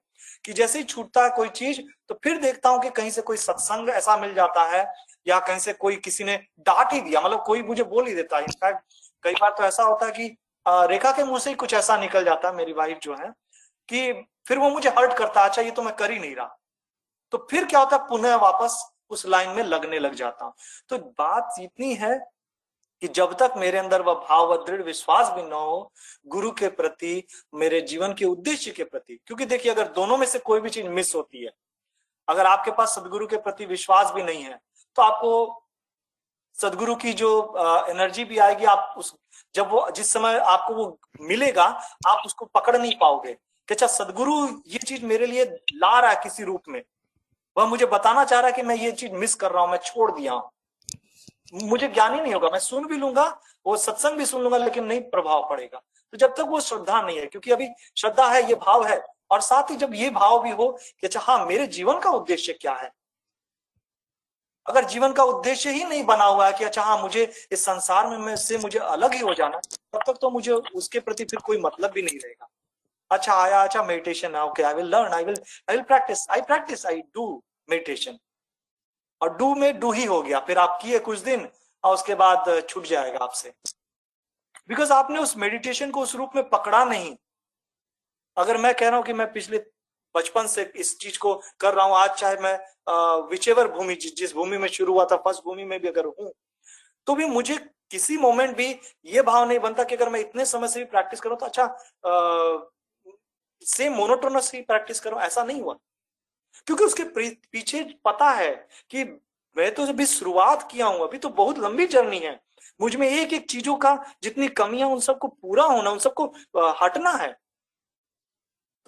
[0.45, 3.37] कि जैसे ही छूटता है कोई चीज़ तो फिर देखता हूँ कि कहीं से कोई
[3.37, 4.85] सत्संग ऐसा मिल जाता है
[5.27, 8.37] या कहीं से कोई किसी ने डांट ही दिया मतलब कोई मुझे बोल ही देता
[8.37, 10.35] है। इनफैक्ट कई बार तो ऐसा होता है कि
[10.89, 13.31] रेखा के मुँह से ही कुछ ऐसा निकल जाता है, मेरी वाइफ जो है,
[13.89, 14.11] कि
[14.47, 16.57] फिर वो मुझे हर्ट करता है अच्छा ये तो मैं कर ही नहीं रहा।
[17.33, 20.53] तो फिर क्या होता है, पुनः वापस उस लाइन में लगने लग जाता हूँ।
[20.89, 22.17] तो बात इतनी है
[23.01, 25.91] कि जब तक मेरे अंदर वह भाव व दृढ़ विश्वास भी न हो,
[26.27, 27.23] गुरु के प्रति,
[27.55, 30.87] मेरे जीवन के उद्देश्य के प्रति, क्योंकि देखिए, अगर दोनों में से कोई भी चीज़
[30.89, 31.51] मिस होती है,
[32.27, 34.59] अगर आपके पास सदगुरु के प्रति विश्वास भी नहीं है
[34.97, 35.61] तो आपको
[36.59, 37.29] सदगुरु की जो
[37.89, 39.13] एनर्जी भी आएगी, आप उस,
[39.55, 41.63] जब वो, जिस समय आपको वो मिलेगा,
[42.07, 43.37] आप उसको पकड़ नहीं पाओगे।
[43.69, 45.43] अच्छा सदगुरु ये चीज़ मेरे लिए
[45.73, 46.81] ला रहा है किसी रूप में।
[47.57, 49.77] वह मुझे बताना चाह रहा है कि मैं ये चीज़ मिस कर रहा हूँ, मैं
[49.77, 50.51] छोड़ दिया हूँ।
[51.63, 53.25] मुझे ज्ञान ही नहीं होगा, मैं सुन भी लूँगा,
[53.65, 55.81] वो सत्संग भी सुन लूँगा, लेकिन नहीं प्रभाव पड़ेगा।
[56.11, 59.01] तो जब तक वो श्रद्धा नहीं है, क्योंकि अभी श्रद्धा है, ये भाव है,
[59.31, 62.53] और साथ ही जब ये भाव भी हो कि अच्छा हाँ मेरे जीवन का उद्देश्य
[62.53, 62.91] क्या है?
[64.67, 68.07] अगर जीवन का उद्देश्य ही नहीं बना हुआ है कि अच्छा हाँ मुझे इस संसार
[68.07, 71.39] में, मैं से मुझे अलग ही हो जाना, तब तक तो मुझे उसके प्रति फिर
[71.39, 72.49] कोई मतलब भी नहीं रहेगा।
[73.11, 75.35] अच्छा आया अच्छा meditation okay I will learn I will
[75.69, 78.17] I will practice I practice I do meditation
[79.21, 81.47] और डू में डू ही हो गया, फिर आप किए कुछ दिन,
[81.83, 83.53] और उसके बाद छूट जाएगा आपसे।
[84.69, 87.15] बिकॉज़ आपने उस मेडिटेशन को उस रूप में पकड़ा नहीं।
[88.37, 89.57] अगर मैं कह रहा हूँ कि मैं पिछले
[90.15, 92.57] बचपन से इस चीज़ को कर रहा हूँ। आज चाहे मैं
[93.29, 96.31] विचेवर भूमि जिस भूमि में शुरू हुआ था, फ़र्स्ट भूमि में भी अगर हूँ
[97.07, 97.57] तो भी मुझे
[97.91, 98.67] किसी मोमेंट भी
[99.05, 101.65] ये भाव नहीं बनता कि अगर मैं इतने समय से भी प्रैक्टिस करूँ तो अच्छा
[103.61, 105.73] सेम मोनोटोनस ही प्रैक्टिस करूँ, ऐसा नहीं हुआ।
[106.67, 107.03] क्योंकि उसके
[107.51, 108.49] पीछे पता है
[108.91, 109.03] कि
[109.55, 112.39] मैं तो अभी शुरुआत किया हूँ, अभी तो बहुत लंबी जर्नी है।
[112.79, 116.25] मुझमें एक एक चीज़ों का जितनी कमियाँ उन सबको पूरा होना, उन सबको
[116.81, 117.35] हटना है।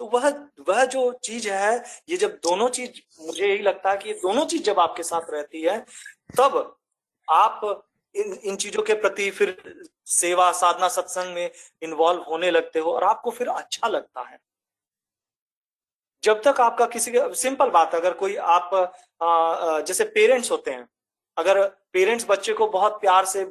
[0.00, 0.28] तो वह
[0.68, 1.76] वह जो चीज़ है
[2.08, 2.90] ये जब दोनों चीज़
[3.26, 5.78] मुझे यही लगता है कि दोनों चीज़ जब आपके साथ रहती है
[6.38, 6.76] तब
[7.28, 7.60] आप
[8.14, 9.56] इन इन चीज़ों के प्रति फिर
[10.06, 11.50] सेवा साधना सत्संग में
[11.82, 14.38] इन्वॉल्व होने लगते हो और आपको फिर अच्छा लगता है।
[16.22, 18.74] जब तक आपका किसी सिंपल बात अगर कोई आप
[19.22, 20.88] आ, जैसे पेरेंट्स होते हैं
[21.36, 23.44] अगर पेरेंट्स बच्चे को बहुत प्यार से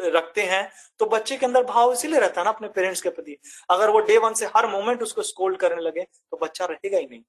[0.00, 0.68] रखते हैं
[1.00, 3.36] तो बच्चे के अंदर भाव इसीलिए रहता है ना अपने पेरेंट्स के प्रति।
[3.70, 7.06] अगर वो डे वन से हर मोमेंट उसको स्कोल्ड करने लगे तो बच्चा रहेगा ही
[7.06, 7.22] नहीं।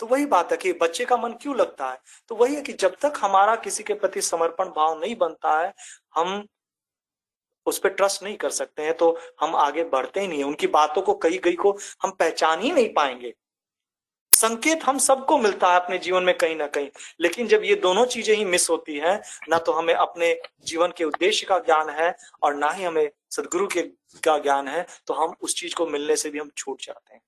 [0.00, 1.98] तो वही बात है कि बच्चे का मन क्यों लगता है?
[2.28, 5.72] तो वही है कि जब तक हमारा किसी के प्रति समर्पण भाव नहीं बनता है,
[6.14, 6.46] हम
[7.66, 10.66] उस पर ट्रस्ट नहीं कर सकते हैं तो हम आगे बढ़ते ही नहीं है। उनकी
[10.66, 13.32] बातों को कही कहीं को हम पहचान ही नहीं पाएँगे।
[14.34, 16.88] संकेत हम सबको मिलता है अपने जीवन में कहीं ना कहीं।
[17.20, 20.34] लेकिन जब ये दोनों चीज़ें ही मिस होती हैं ना तो हमें अपने
[20.66, 23.82] जीवन के उद्देश्य का ज्ञान है और ना ही हमें सदगुरु के
[24.24, 27.20] का ज्ञान है तो हम उस चीज़ को मिलने से भी हम छूट जाते हैं।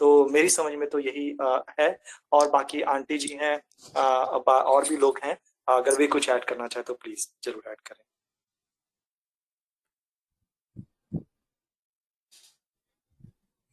[0.00, 1.98] तो मेरी समझ में तो यही आ, है।
[2.32, 3.56] और बाकी आंटी जी हैं
[3.96, 5.36] और भी लोग हैं।
[5.68, 8.02] अगर वे कुछ ऐड करना चाहे तो प्लीज़ ज़रूर ऐड करें।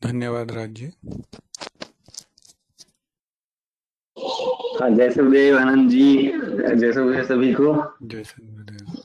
[0.02, 0.92] धन्यवाद राज जी।
[4.22, 6.16] हाँ जय सुखदेव आनंद जी
[6.78, 8.24] जय सुखदेव सभी को। जय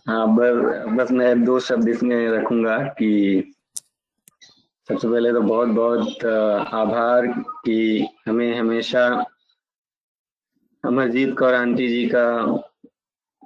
[0.09, 3.53] हाँ बस बस मैं दो शब्द इसमें रखूँगा कि
[4.89, 6.25] सबसे पहले तो बहुत बहुत
[6.75, 7.27] आभार
[7.65, 9.07] कि हमें हमेशा
[10.85, 12.27] अमरजीत कौर आंटी जी का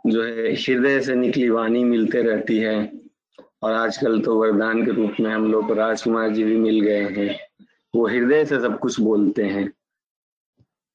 [0.07, 2.79] जो है हृदय से निकली वाणी मिलते रहती है।
[3.63, 7.39] और आजकल तो वरदान के रूप में हम लोग राजकुमार जी भी मिल गए हैं।
[7.95, 9.71] वो हृदय से सब कुछ बोलते हैं।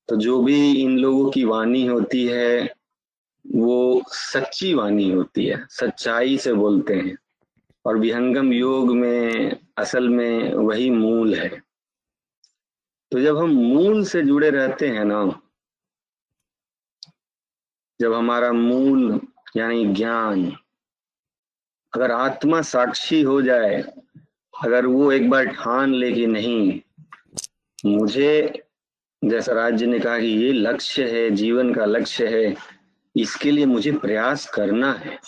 [0.07, 2.75] तो जो भी इन लोगों की वाणी होती है,
[3.53, 7.17] वो सच्ची वाणी होती है, सच्चाई से बोलते हैं।
[7.85, 11.63] और विहंगम योग में, असल में वही मूल है।
[13.11, 15.41] तो जब हम मूल से जुड़े रहते हैं ना,
[18.01, 19.21] जब हमारा मूल
[19.57, 20.57] यानी ज्ञान
[21.95, 23.81] अगर आत्मा साक्षी हो जाए,
[24.63, 26.81] अगर वो एक बार ठान ले कि नहीं,
[27.85, 28.61] मुझे
[29.25, 32.55] जैसा राज्य ने कहा कि ये लक्ष्य है, जीवन का लक्ष्य है,
[33.15, 35.19] इसके लिए मुझे प्रयास करना है।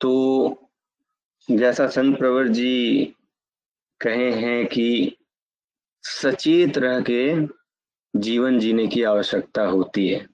[0.00, 0.12] तो
[1.50, 3.04] जैसा संत प्रवर जी
[4.00, 5.16] कहे हैं कि
[6.02, 7.46] सचेत रह के
[8.16, 10.26] जीवन जीने की आवश्यकता होती है।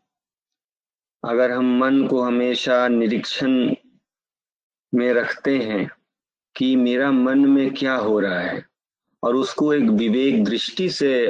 [1.24, 3.74] अगर हम मन को हमेशा निरीक्षण
[4.94, 5.90] में रखते हैं
[6.57, 8.66] कि मेरा मन में क्या हो रहा है
[9.22, 11.26] और उसको एक विवेक दृष्टि से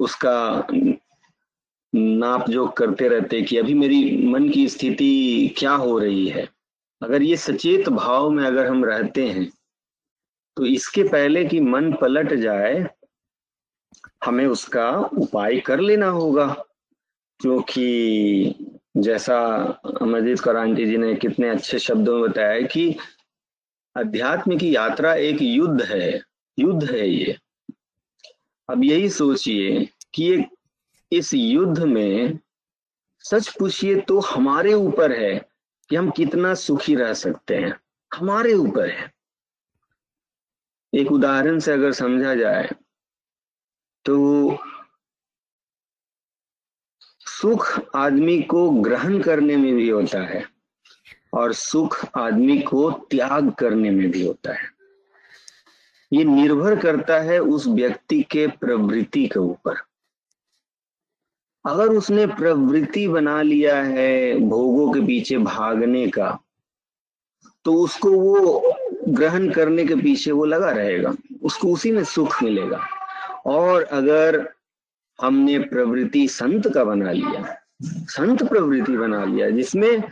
[0.00, 0.66] उसका
[1.92, 6.48] नाप जोक करते रहते कि अभी मेरी मन की स्थिति क्या हो रही है?
[7.02, 9.50] अगर ये सचेत भाव में अगर हम रहते हैं
[10.56, 12.86] तो इसके पहले कि मन पलट जाए,
[14.24, 16.46] हमें उसका उपाय कर लेना होगा।
[17.40, 18.54] क्योंकि
[18.96, 19.36] जैसा
[20.02, 22.94] अमरजीत करांटी जी ने कितने अच्छे शब्दों में बताया कि
[23.96, 26.20] अध्यात्म की यात्रा एक युद्ध है
[26.58, 27.36] युद्ध है ये।
[28.70, 30.44] अब यही सोचिए कि ये
[31.12, 32.38] इस युद्ध में
[33.18, 35.48] सच पूछिए तो हमारे ऊपर है
[35.90, 37.80] कि हम कितना सुखी रह सकते हैं।
[38.18, 39.12] हमारे ऊपर है।
[40.94, 42.70] एक उदाहरण से अगर समझा जाए
[44.04, 44.16] तो
[47.20, 50.44] सुख आदमी को ग्रहण करने में भी होता है
[51.34, 54.77] और सुख आदमी को त्याग करने में भी होता है।
[56.12, 59.76] ये निर्भर करता है उस व्यक्ति के प्रवृत्ति के ऊपर।
[61.64, 66.38] अगर उसने प्रवृत्ति बना लिया है भोगों के पीछे भागने का
[67.64, 68.74] तो उसको वो
[69.08, 72.80] ग्रहण करने के पीछे वो लगा रहेगा, उसको उसी में सुख मिलेगा।
[73.46, 74.48] और अगर
[75.18, 80.02] हमने प्रवृत्ति संत का बना लिया, संत प्रवृत्ति बना लिया, जिसमें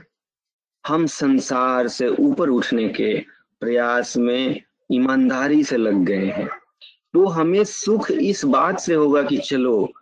[0.85, 3.19] हम संसार से ऊपर उठने के
[3.63, 4.63] प्रयास में
[4.93, 6.49] ईमानदारी से लग गए हैं।
[7.13, 9.93] तो हमें सुख इस बात से होगा कि चलो,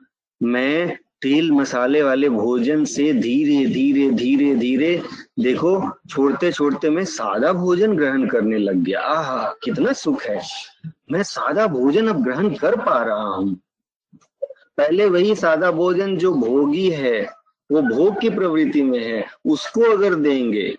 [0.42, 5.02] मैं तेल मसाले वाले भोजन से धीरे धीरे धीरे धीरे,
[5.40, 10.42] देखो, छोड़ते छोड़ते मैं सादा भोजन ग्रहण करने लग गया। आह, कितना सुख है।
[11.12, 13.60] मैं सादा भोजन अब ग्रहण कर पा रहा हूँ।
[14.76, 17.30] पहले वही सादा भोजन जो भोगी है,
[17.72, 20.76] वो भोग की प्रवृत्ति में है, उसको अगर देंगे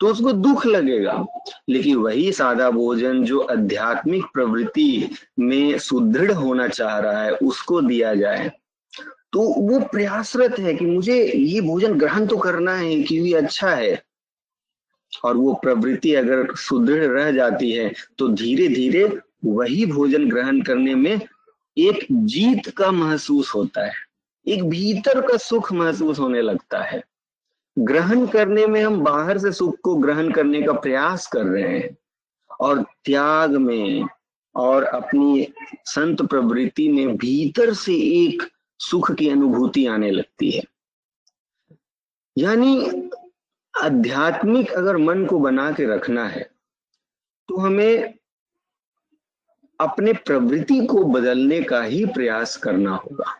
[0.00, 1.24] तो उसको दुख लगेगा।
[1.68, 8.14] लेकिन वही सादा भोजन जो आध्यात्मिक प्रवृत्ति में सुदृढ़ होना चाह रहा है, उसको दिया
[8.14, 8.50] जाए।
[9.32, 14.02] तो वो प्रयासरत है कि मुझे ये भोजन ग्रहण तो करना है क्योंकि अच्छा है।
[15.24, 19.04] और वो प्रवृत्ति अगर सुदृढ़ रह जाती है तो धीरे धीरे
[19.44, 21.20] वही भोजन ग्रहण करने में
[21.76, 23.92] एक जीत का महसूस होता है।
[24.46, 27.02] एक भीतर का सुख महसूस होने लगता है।
[27.78, 31.96] ग्रहण करने में हम बाहर से सुख को ग्रहण करने का प्रयास कर रहे हैं
[32.60, 34.04] और त्याग में
[34.54, 35.48] और अपनी
[35.84, 38.42] संत प्रवृत्ति में भीतर से एक
[38.80, 40.62] सुख की अनुभूति आने लगती है।
[42.36, 43.10] यानी
[43.74, 46.48] आध्यात्मिक अगर मन को बना के रखना है
[47.48, 48.14] तो हमें
[49.80, 53.34] अपने प्रवृत्ति को बदलने का ही प्रयास करना होगा।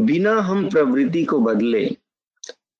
[0.00, 1.84] बिना हम प्रवृत्ति को बदले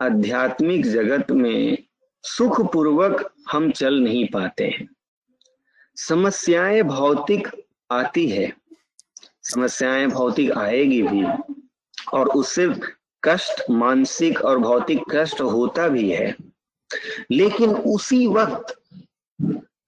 [0.00, 1.78] आध्यात्मिक जगत में
[2.22, 4.88] सुख पूर्वक हम चल नहीं पाते हैं।
[5.96, 7.48] समस्याएँ भौतिक
[7.90, 8.52] आती है।
[9.42, 11.24] समस्याएँ भौतिक आएगी भी
[12.12, 12.74] और उससे
[13.24, 16.36] कष्ट, मानसिक और भौतिक कष्ट होता भी है।
[17.30, 18.80] लेकिन उसी वक्त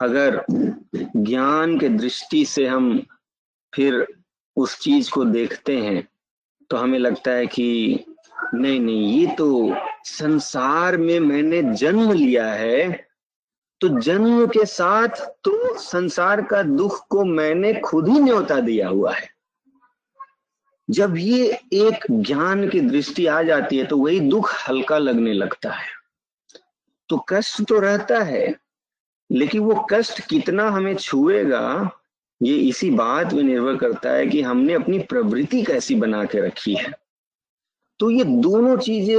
[0.01, 0.45] अगर
[1.17, 3.07] ज्ञान के दृष्टि से हम
[3.75, 4.07] फिर
[4.57, 6.09] उस चीज़ को देखते हैं
[6.71, 7.99] तो हमें लगता है कि
[8.55, 13.07] नहीं नहीं, ये तो संसार में मैंने जन्म लिया है
[13.81, 19.15] तो जन्म के साथ तो संसार का दुख को मैंने खुद ही न्योता दिया हुआ
[19.15, 19.29] है।
[20.89, 25.71] जब ये एक ज्ञान की दृष्टि आ जाती है तो वही दुख हल्का लगने लगता
[25.71, 25.89] है।
[27.09, 28.55] तो कष्ट तो रहता है,
[29.31, 31.91] लेकिन वो कष्ट कितना हमें छुएगा,
[32.41, 36.75] ये इसी बात में निर्भर करता है कि हमने अपनी प्रवृत्ति कैसी बना के रखी
[36.75, 36.93] है।
[38.01, 39.17] तो ये दोनों चीज़ें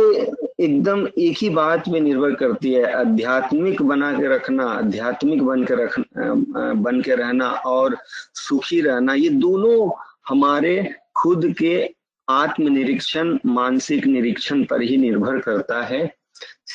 [0.60, 5.76] एकदम एक ही बात में निर्भर करती है, आध्यात्मिक बना के रखना, आध्यात्मिक बन के
[5.76, 7.98] रखना बन के रहना और
[8.36, 9.90] सुखी रहना, ये दोनों
[10.30, 11.90] हमारे खुद के
[12.28, 16.10] आत्मनिरीक्षण, मानसिक निरीक्षण पर ही निर्भर करता है।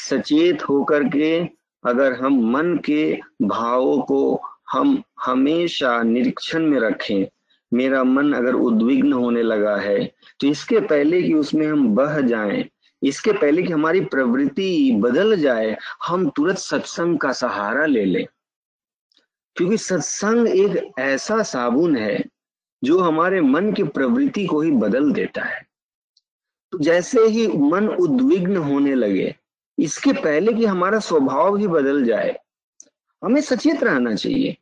[0.09, 1.37] सचेत होकर के
[1.85, 4.41] अगर हम मन के भावों को
[4.73, 7.27] हम हमेशा निरीक्षण में रखें
[7.73, 10.05] मेरा मन अगर उद्विग्न होने लगा है
[10.41, 12.64] तो इसके पहले कि उसमें हम बह जाएँ,
[13.03, 18.27] इसके पहले कि हमारी प्रवृत्ति बदल जाए, हम तुरंत सत्संग का सहारा ले लें।
[19.57, 22.25] क्योंकि सत्संग एक ऐसा साबुन है,
[22.85, 25.61] जो हमारे मन की प्रवृत्ति को ही बदल देता है।
[26.73, 29.35] तो जैसे ही मन उद्विग्न होने लगे,
[29.79, 32.37] इसके पहले कि हमारा स्वभाव ही बदल जाए,
[33.23, 34.57] हमें सचेत रहना चाहिए।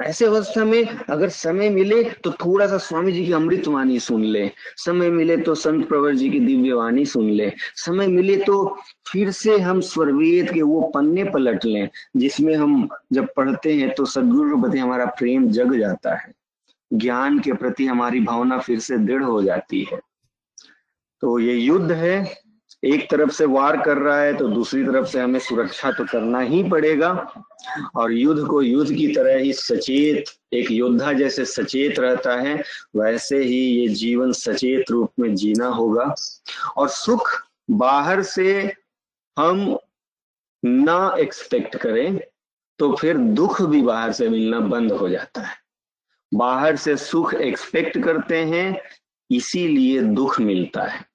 [0.00, 4.50] ऐसे अवस्था में अगर समय मिले तो थोड़ा सा स्वामी जी की अमृतवाणी सुन ले।
[4.76, 8.64] समय मिले तो संत प्रवर जी की दिव्य वाणी सुन ले। समय मिले तो
[9.12, 14.04] फिर से हम स्वरवेद के वो पन्ने पलट लें, जिसमें हम जब पढ़ते हैं तो
[14.04, 16.32] सदगुरु प्रति हमारा प्रेम जग जाता है।
[16.90, 20.00] ज्ञान के प्रति हमारी भावना फिर से दृढ़ हो जाती है।
[21.22, 22.41] तो ये युद्ध है
[22.82, 26.40] एक तरफ़ से वार कर रहा है तो दूसरी तरफ़ से हमें सुरक्षा तो करना
[26.40, 27.10] ही पड़ेगा।
[27.96, 32.54] और युद्ध को युद्ध की तरह ही सचेत, एक योद्धा जैसे सचेत रहता है,
[32.96, 36.14] वैसे ही ये जीवन सचेत रूप में जीना होगा।
[36.76, 37.30] और सुख
[37.70, 38.72] बाहर से
[39.38, 39.78] हम
[40.64, 42.20] ना एक्सपेक्ट करें
[42.78, 45.54] तो फिर दुख भी बाहर से मिलना बंद हो जाता है।
[46.34, 48.80] बाहर से सुख एक्सपेक्ट करते हैं,
[49.30, 51.11] इसीलिए दुख मिलता है।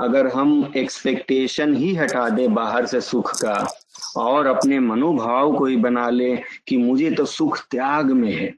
[0.00, 3.66] अगर हम एक्सपेक्टेशन ही हटा दे बाहर से सुख का,
[4.16, 6.36] और अपने मनोभाव को ही बना ले
[6.68, 8.52] कि मुझे तो सुख त्याग में है,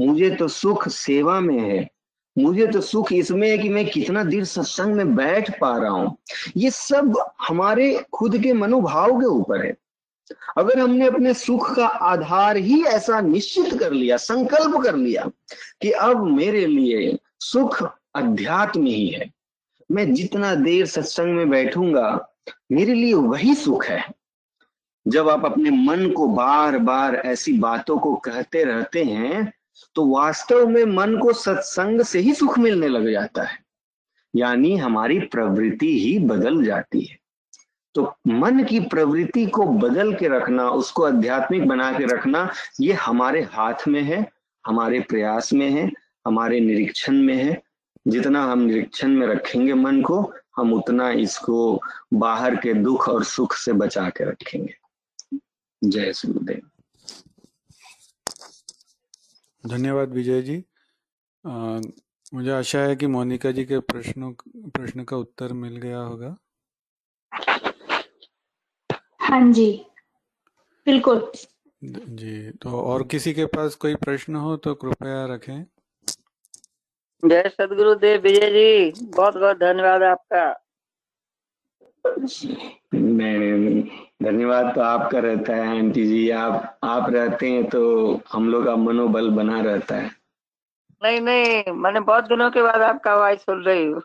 [0.00, 1.88] मुझे तो सुख सेवा में है,
[2.36, 6.16] मुझे तो सुख इसमें है कि मैं कितना देर सत्संग में बैठ पा रहा हूँ।
[6.56, 7.18] ये सब
[7.48, 9.76] हमारे खुद के मनोभाव के ऊपर है।
[10.58, 15.30] अगर हमने अपने सुख का आधार ही ऐसा निश्चित कर लिया, संकल्प कर लिया
[15.82, 17.82] कि अब मेरे लिए सुख
[18.14, 19.30] अध्यात्म ही है
[19.90, 22.28] मैं जितना देर सत्संग में बैठूँगा,
[22.72, 24.04] मेरे लिए वही सुख है।
[25.06, 29.52] जब आप अपने मन को बार बार ऐसी बातों को कहते रहते हैं
[29.96, 33.58] तो वास्तव में मन को सत्संग से ही सुख मिलने लग जाता है।
[34.34, 37.18] यानी हमारी प्रवृत्ति ही बदल जाती है।
[37.94, 43.42] तो मन की प्रवृत्ति को बदल के रखना, उसको आध्यात्मिक बना के रखना, ये हमारे
[43.42, 44.26] हाथ में है,
[44.64, 45.90] हमारे प्रयास में है,
[46.26, 47.62] हमारे निरीक्षण में है
[48.08, 50.20] जितना हम निरीक्षण में रखेंगे मन को
[50.56, 51.80] हम उतना इसको
[52.14, 54.74] बाहर के दुख और सुख से बचा के रखेंगे।
[55.82, 56.60] जय सूर्यदेव
[59.64, 60.64] धन्यवाद विजय जी।
[61.44, 61.80] आ,
[62.34, 64.32] मुझे आशा है कि मोनिका जी के प्रश्नों
[64.70, 66.36] प्रश्न का उत्तर मिल गया होगा।
[69.20, 69.70] हाँ जी
[70.86, 71.30] बिल्कुल।
[71.84, 75.64] जी तो और किसी के पास कोई प्रश्न हो तो कृपया रखें।
[77.22, 80.44] जय सतगुरु देव विजय जी। बहुत बहुत धन्यवाद आपका।
[82.94, 83.82] नहीं नहीं
[84.22, 87.82] धन्यवाद तो आपका रहता है आंटी जी। आप आप रहते हैं तो
[88.32, 90.10] हम लोग का मनोबल बना रहता है।
[91.02, 94.02] नहीं नहीं मैंने बहुत दिनों के बाद आपका आवाज़ सुन रही हूँ।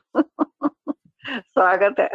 [1.29, 2.09] स्वागत है।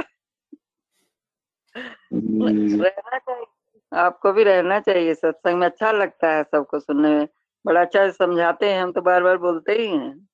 [2.15, 3.45] रहना चाहिए।
[3.93, 7.27] आपको भी रहना चाहिए। सत्संग में अच्छा लगता है सबको सुनने में।
[7.65, 10.28] बड़ा अच्छा समझाते हैं हम तो बार बार बोलते ही हैं।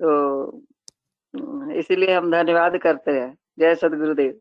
[0.00, 0.62] तो
[1.78, 4.40] इसीलिए हम धन्यवाद करते हैं। जय सदगुरुदेव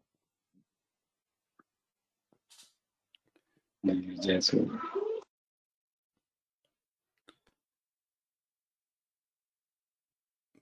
[3.84, 4.39] जय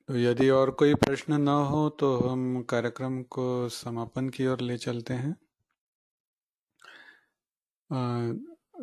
[0.09, 4.77] तो यदि और कोई प्रश्न न हो तो हम कार्यक्रम को समापन की ओर ले
[4.77, 5.33] चलते हैं।
[7.89, 7.97] अ,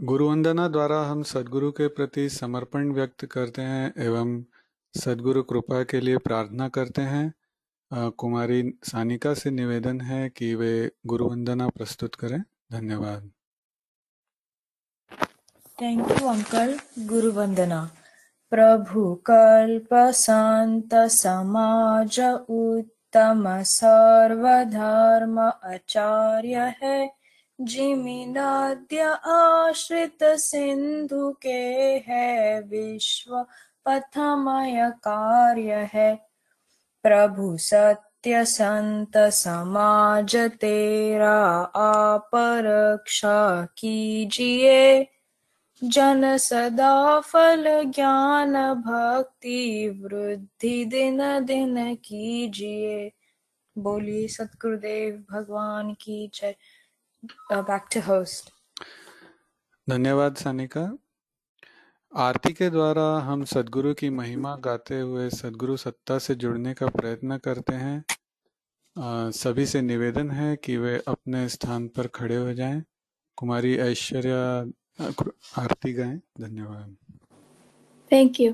[0.04, 4.34] गुरु वंदना द्वारा हम सदगुरु के प्रति समर्पण व्यक्त करते हैं एवं
[4.94, 7.32] सदगुरु कृपा के लिए प्रार्थना करते हैं।
[8.18, 12.40] कुमारी सानिका से निवेदन है कि वे गुरु वंदना प्रस्तुत करें।
[12.72, 13.30] धन्यवाद।
[15.78, 16.78] थैंक यू अंकल
[17.08, 17.82] गुरु वंदना
[18.52, 22.20] प्रभु कल्प संत समाज
[22.50, 26.98] उत्तम सर्वधर्म आचार्य है
[27.58, 31.62] जिमि नद्य आश्रित सिंधु के
[32.06, 33.36] है विश्व
[33.86, 36.16] पथमय कार्य है
[37.02, 45.06] प्रभु सत्य संत समाज तेरा आप रक्षा कीजिए।
[45.84, 53.12] जन सदा फल ज्ञान भक्ति वृद्धि दिन दिन कीजिए।
[53.78, 56.54] बोलिए, सतगुरुदेव भगवान की जय।
[57.52, 58.50] बैक टू होस्ट
[59.90, 60.98] धन्यवाद, सानिका।
[62.16, 67.36] आरती के द्वारा हम सदगुरु की महिमा गाते हुए सदगुरु सत्ता से जुड़ने का प्रयत्न
[67.36, 68.04] करते हैं।
[68.96, 72.82] अ, सभी से निवेदन है कि वे अपने स्थान पर खड़े हो जाएँ।
[73.36, 74.60] कुमारी ऐश्वर्या
[75.62, 76.96] आरती गाएँ। धन्यवाद।
[78.12, 78.52] थैंक यू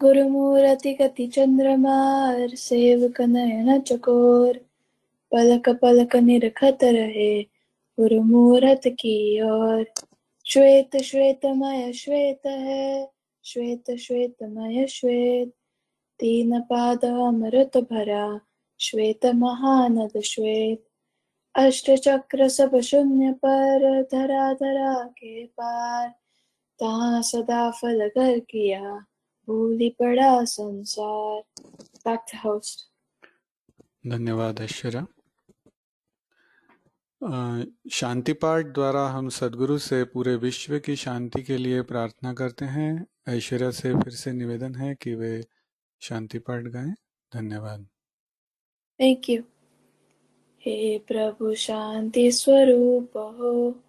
[0.00, 4.56] गुरु गुरुमूर्ति गति चंद्रमार सेवक नयन चकोर।
[5.32, 7.42] पलक पलक निरखत रहे
[8.00, 9.86] गुरुमूर्त की ओर।
[10.44, 13.12] श्वेत श्वेतमय श्वेत है,
[13.44, 15.54] श्वेत श्वेतमय श्वेत।
[16.18, 18.40] तीन पाद अमृत भरा,
[18.80, 20.88] श्वेत महानद श्वेत।
[21.54, 26.08] अष्ट चक्र सब शून्य पर, धरा धरा के पार।
[26.80, 29.04] तहाँ सदा फल घर किया,
[29.46, 31.42] भूली पड़ा संसार।
[34.06, 35.06] धन्यवाद, ऐश्वर्या।
[37.92, 43.06] शांति पाठ द्वारा हम सदगुरु से पूरे विश्व की शांति के लिए प्रार्थना करते हैं।
[43.28, 45.44] ऐश्वर्या से फिर से निवेदन है कि वे
[46.00, 46.94] शांति पाठ गाएँ।
[47.34, 47.86] धन्यवाद।
[49.00, 49.42] थैंक यू
[50.60, 53.80] हे प्रभु, शांति स्वरूप हो।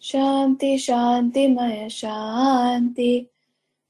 [0.00, 3.26] शांति, शांतिमय शांति।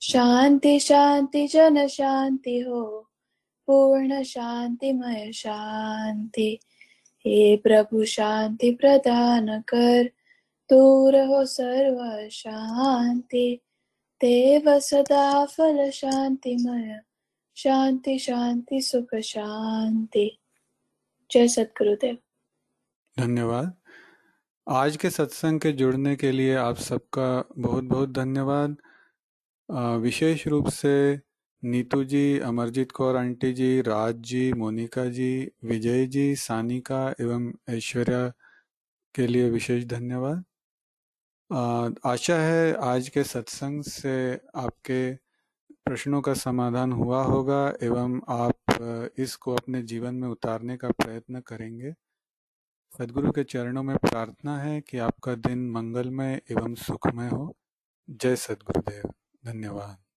[0.03, 3.11] शांति शांति जन शांति हो।
[3.67, 6.59] पूर्ण शांतिमय शांति।
[7.25, 10.11] हे प्रभु शांति प्रदान कर,
[10.71, 13.61] दूर हो सर्व शांति।
[14.21, 17.01] देव सदा फल शांतिमय,
[17.57, 20.39] शांति शांति सुख शांति।
[21.31, 22.19] जय सतगुरुदेव।
[23.19, 23.75] धन्यवाद।
[24.67, 28.77] आज के सत्संग के जुड़ने के लिए आप सबका बहुत बहुत धन्यवाद
[30.03, 30.95] विशेष रूप से
[31.63, 38.29] नीतू जी, अमरजीत कौर, आंटी जी, राज जी, मोनिका जी, विजय जी, सानिका एवं ऐश्वर्या
[39.15, 40.45] के लिए विशेष धन्यवाद।
[42.07, 45.15] आशा है आज के सत्संग से आपके
[45.85, 51.93] प्रश्नों का समाधान हुआ होगा एवं आप इसको अपने जीवन में उतारने का प्रयत्न करेंगे।
[52.99, 57.57] सदगुरु के चरणों में प्रार्थना है कि आपका दिन मंगलमय एवं सुखमय हो।
[58.11, 59.11] जय सदगुरुदेव।
[59.47, 60.08] धन्यवाद।